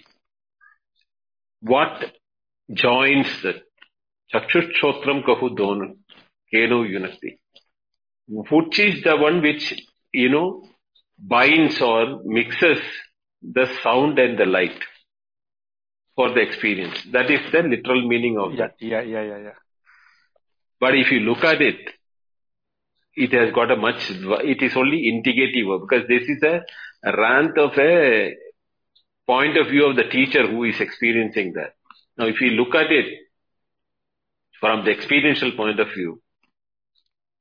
[1.61, 2.05] What
[2.73, 3.55] joins the
[4.32, 5.97] Chakshutshotram Kahu Don
[6.51, 7.39] Keno yunakti.
[8.28, 9.74] Which is the one which,
[10.12, 10.66] you know,
[11.19, 12.78] binds or mixes
[13.43, 14.78] the sound and the light
[16.16, 16.97] for the experience.
[17.12, 18.74] That is the literal meaning of Yeah, that.
[18.81, 19.59] yeah, yeah, yeah, yeah.
[20.81, 21.78] But if you look at it,
[23.16, 26.62] it has got a much, it is only indicative because this is a
[27.16, 28.35] rant of a
[29.27, 31.75] point of view of the teacher who is experiencing that.
[32.17, 33.07] Now if you look at it
[34.61, 36.21] from the experiential point of view,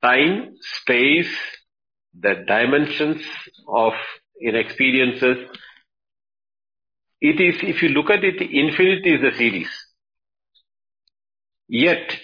[0.01, 1.34] time, space,
[2.19, 3.22] the dimensions
[3.68, 3.93] of
[4.39, 5.38] in experiences,
[7.22, 9.69] it is, if you look at it, infinity is a series.
[11.69, 12.19] Yet,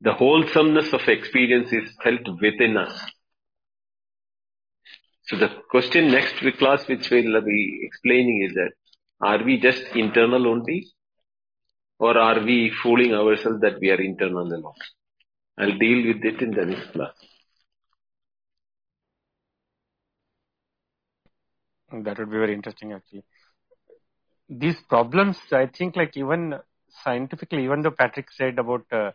[0.00, 3.10] the wholesomeness of experience is felt within us.
[5.26, 8.72] So the question next week class which we'll be explaining is that,
[9.20, 10.86] are we just internal only?
[11.98, 14.74] Or are we fooling ourselves that we are internal alone?
[15.58, 17.14] I'll deal with it in the next class.
[21.92, 23.24] That would be very interesting actually.
[24.48, 26.58] These problems, I think like even
[27.02, 29.12] scientifically, even though Patrick said about uh,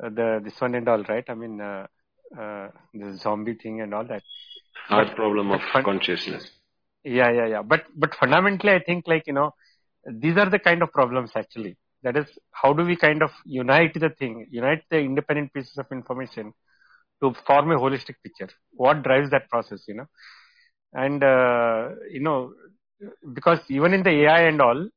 [0.00, 1.24] the this one and all, right?
[1.28, 1.86] I mean, uh,
[2.38, 4.22] uh, the zombie thing and all that.
[4.86, 6.50] Hard problem of consciousness.
[7.04, 7.62] Yeah, yeah, yeah.
[7.62, 9.52] But but fundamentally, I think like you know,
[10.06, 11.76] these are the kind of problems actually.
[12.02, 15.86] That is, how do we kind of unite the thing, unite the independent pieces of
[15.90, 16.52] information
[17.22, 18.48] to form a holistic picture?
[18.72, 20.06] What drives that process, you know?
[20.92, 22.52] And uh, you know,
[23.32, 24.88] because even in the AI and all,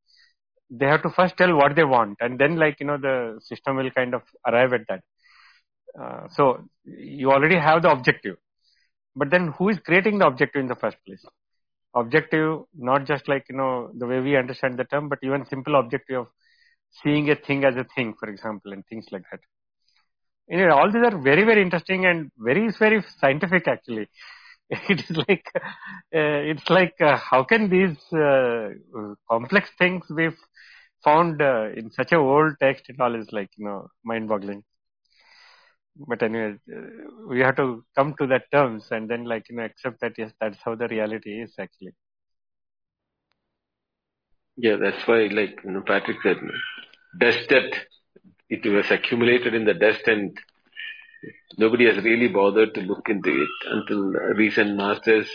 [0.69, 3.75] they have to first tell what they want, and then like you know, the system
[3.77, 5.01] will kind of arrive at that.
[5.99, 8.37] Uh, so you already have the objective,
[9.15, 11.23] but then who is creating the objective in the first place?
[11.95, 15.75] Objective, not just like you know the way we understand the term, but even simple
[15.75, 16.27] objective of
[17.03, 19.39] seeing a thing as a thing, for example, and things like that.
[20.49, 24.07] Know, all these are very, very interesting and very, very scientific actually.
[24.89, 28.69] It is like, uh, it's like, uh, how can these uh,
[29.29, 30.29] complex things be
[31.03, 34.63] found uh, in such a old text and all is like, you know, mind boggling.
[36.07, 36.55] But anyway,
[37.27, 40.31] we have to come to that terms and then like, you know, accept that yes,
[40.39, 41.93] that's how the reality is actually.
[44.57, 46.37] Yeah, that's why, like you know, Patrick said,
[47.17, 47.73] dust that
[48.49, 50.37] it was accumulated in the dust, and
[51.57, 55.29] nobody has really bothered to look into it until recent masters,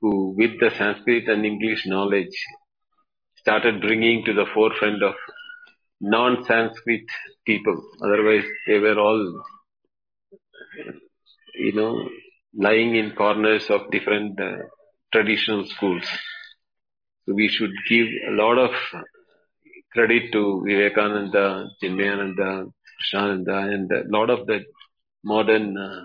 [0.00, 2.36] who with the Sanskrit and English knowledge,
[3.36, 5.14] started bringing to the forefront of
[6.00, 7.06] non-Sanskrit
[7.46, 7.82] people.
[8.02, 9.42] Otherwise, they were all,
[11.54, 12.08] you know,
[12.54, 14.56] lying in corners of different uh,
[15.12, 16.04] traditional schools.
[17.24, 18.70] So we should give a lot of
[19.92, 24.64] credit to Vivekananda, Chinmayananda, Krishnananda, and a lot of the
[25.24, 26.02] modern uh,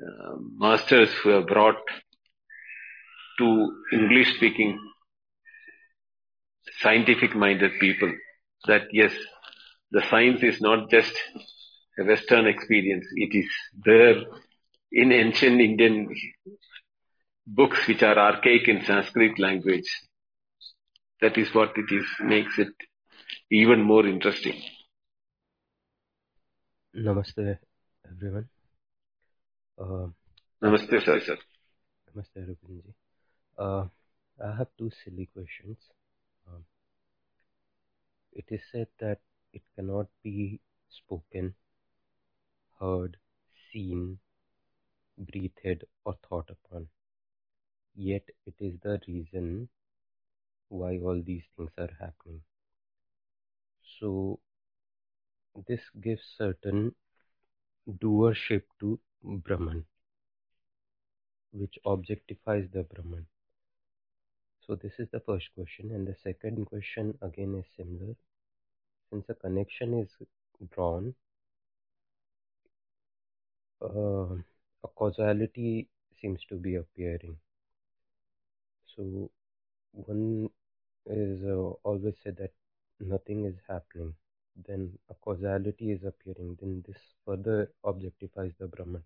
[0.00, 1.76] uh, masters who have brought
[3.38, 3.72] to
[6.84, 8.12] English-speaking scientific-minded people
[8.66, 9.12] that yes,
[9.90, 11.12] the science is not just
[11.98, 13.06] a Western experience.
[13.16, 13.46] It is
[13.84, 14.16] there
[14.92, 16.08] in ancient Indian
[17.46, 19.88] books which are archaic in Sanskrit language.
[21.20, 22.72] That is what it is, makes it
[23.50, 24.60] even more interesting.
[26.96, 27.58] Namaste,
[28.10, 28.48] everyone.
[29.78, 30.08] Uh,
[30.62, 31.20] Namaste, sir.
[31.20, 31.38] sir.
[32.16, 32.94] Namaste, Rupinji.
[33.58, 33.86] Uh,
[34.44, 35.76] I have two silly questions.
[38.32, 39.20] It is said that
[39.52, 41.54] it cannot be spoken,
[42.80, 43.16] heard,
[43.70, 44.18] seen,
[45.18, 46.88] breathed, or thought upon.
[47.94, 49.68] Yet it is the reason
[50.68, 52.42] why all these things are happening.
[53.98, 54.40] So
[55.66, 56.94] this gives certain
[57.88, 59.84] doership to Brahman,
[61.52, 63.26] which objectifies the Brahman.
[64.66, 68.14] So this is the first question, and the second question again is similar.
[69.10, 70.08] Since a connection is
[70.72, 71.14] drawn,
[73.82, 74.34] uh,
[74.84, 75.88] a causality
[76.20, 77.36] seems to be appearing.
[78.94, 79.30] So
[79.92, 80.50] one
[81.06, 82.52] is uh, always said that
[83.00, 84.14] nothing is happening.
[84.66, 86.58] Then a causality is appearing.
[86.60, 89.02] Then this further objectifies the Brahman.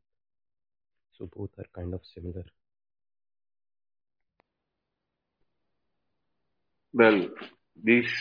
[1.17, 2.45] So both are kind of similar.
[6.95, 7.29] Well,
[7.83, 8.13] these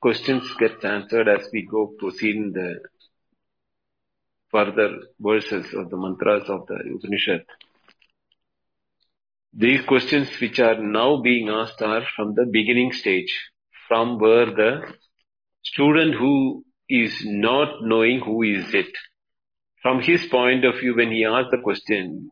[0.00, 2.80] questions get answered as we go proceed in the
[4.52, 7.44] further verses of the mantras of the Upanishad.
[9.52, 13.32] these questions which are now being asked are from the beginning stage,
[13.88, 14.94] from where the
[15.62, 18.92] student who is not knowing who is it.
[19.82, 22.30] From his point of view, when he asks the question,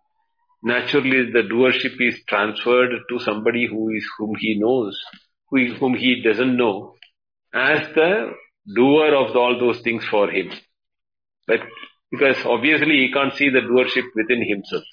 [0.62, 4.96] naturally the doership is transferred to somebody who is whom he knows,
[5.50, 6.94] who, whom he doesn't know,
[7.54, 8.32] as the
[8.74, 10.50] doer of all those things for him.
[11.46, 11.60] But
[12.10, 14.84] because obviously he can't see the doership within himself.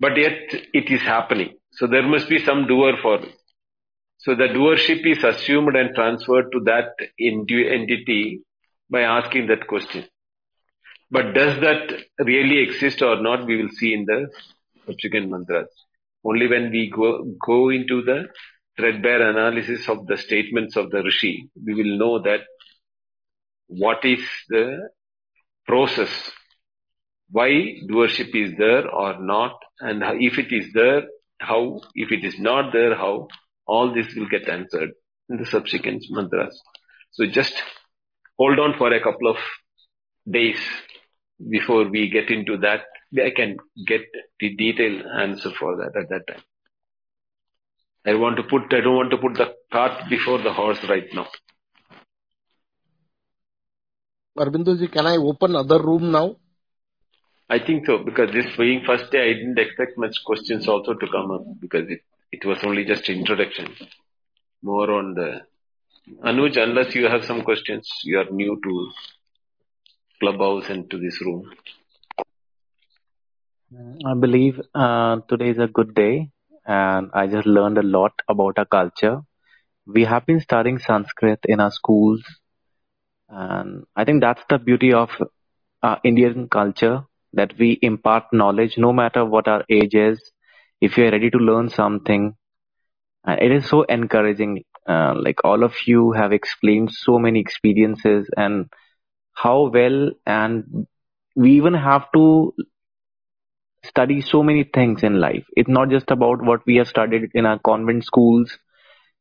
[0.00, 0.38] But yet
[0.72, 1.54] it is happening.
[1.72, 3.32] So there must be some doer for it.
[4.18, 8.40] So the doership is assumed and transferred to that entity
[8.90, 10.04] by asking that question.
[11.10, 14.28] But does that really exist or not, we will see in the
[14.86, 15.68] subsequent mantras.
[16.28, 18.26] Only when we go, into the
[18.76, 22.40] threadbare analysis of the statements of the Rishi, we will know that
[23.68, 24.88] what is the
[25.66, 26.10] process,
[27.30, 27.50] why
[27.88, 31.02] doership is there or not, and if it is there,
[31.40, 33.28] how, if it is not there, how,
[33.66, 34.90] all this will get answered
[35.28, 36.60] in the subsequent mantras.
[37.12, 37.54] So just
[38.38, 39.36] hold on for a couple of
[40.28, 40.58] days
[41.48, 42.82] before we get into that.
[43.22, 43.56] I can
[43.86, 44.02] get
[44.40, 46.42] the detailed answer for that at that time.
[48.04, 51.08] I want to put, I don't want to put the cart before the horse right
[51.12, 51.26] now.
[54.38, 56.36] Arbindoji, can I open other room now?
[57.48, 61.06] I think so, because this being first day, I didn't expect much questions also to
[61.10, 63.74] come up, because it, it was only just introduction.
[64.62, 65.40] More on the...
[66.24, 68.90] Anuj, unless you have some questions, you are new to
[70.20, 71.50] Clubhouse and to this room.
[73.72, 76.30] I believe uh, today is a good day,
[76.66, 79.22] and I just learned a lot about our culture.
[79.86, 82.22] We have been studying Sanskrit in our schools,
[83.28, 85.10] and I think that's the beauty of
[85.82, 90.20] uh, Indian culture that we impart knowledge no matter what our age is.
[90.80, 92.34] If you're ready to learn something,
[93.26, 94.64] uh, it is so encouraging.
[94.88, 98.66] Uh, like all of you have explained so many experiences and
[99.34, 100.86] how well, and
[101.34, 102.52] we even have to
[103.86, 105.44] study so many things in life.
[105.56, 108.58] It's not just about what we have studied in our convent schools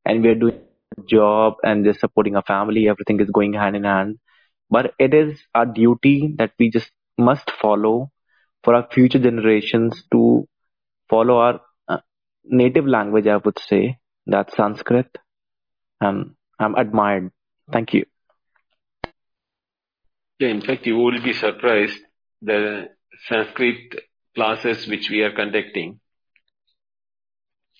[0.05, 0.59] and we are doing
[0.97, 2.87] a job and just supporting our family.
[2.87, 4.19] Everything is going hand in hand.
[4.69, 8.11] But it is our duty that we just must follow
[8.63, 10.47] for our future generations to
[11.09, 11.97] follow our uh,
[12.43, 13.99] native language, I would say.
[14.25, 15.17] That's Sanskrit.
[16.01, 17.31] Um, I'm admired.
[17.71, 18.05] Thank you.
[20.39, 21.99] Yeah, in fact, you will be surprised
[22.41, 22.89] the
[23.27, 23.95] Sanskrit
[24.35, 25.99] classes which we are conducting.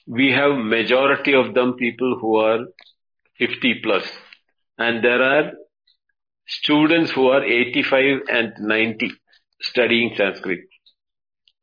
[0.08, 2.60] We have majority of them people who are
[3.40, 4.08] 50 plus
[4.78, 5.52] and there are
[6.48, 9.12] students who are 85 and 90
[9.62, 10.60] studying Sanskrit.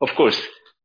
[0.00, 0.40] Of course,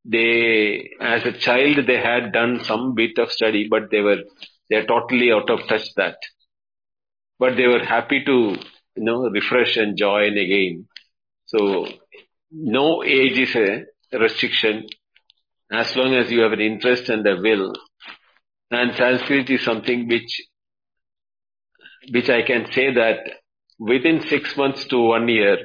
[0.05, 4.23] they, as a child, they had done some bit of study, but they were,
[4.69, 6.17] they're totally out of touch that.
[7.39, 8.55] But they were happy to,
[8.95, 10.87] you know, refresh and join again.
[11.45, 11.87] So,
[12.51, 14.87] no age is a restriction
[15.71, 17.73] as long as you have an interest and a will.
[18.71, 20.41] And Sanskrit is something which,
[22.11, 23.19] which I can say that
[23.79, 25.57] within six months to one year,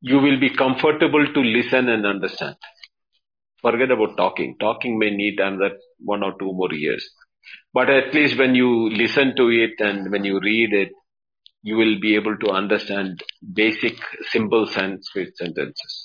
[0.00, 2.56] you will be comfortable to listen and understand.
[3.62, 4.56] Forget about talking.
[4.60, 7.08] Talking may need another one or two more years.
[7.72, 10.90] But at least when you listen to it and when you read it,
[11.62, 13.20] you will be able to understand
[13.52, 13.96] basic
[14.30, 16.04] simple Sanskrit sentences.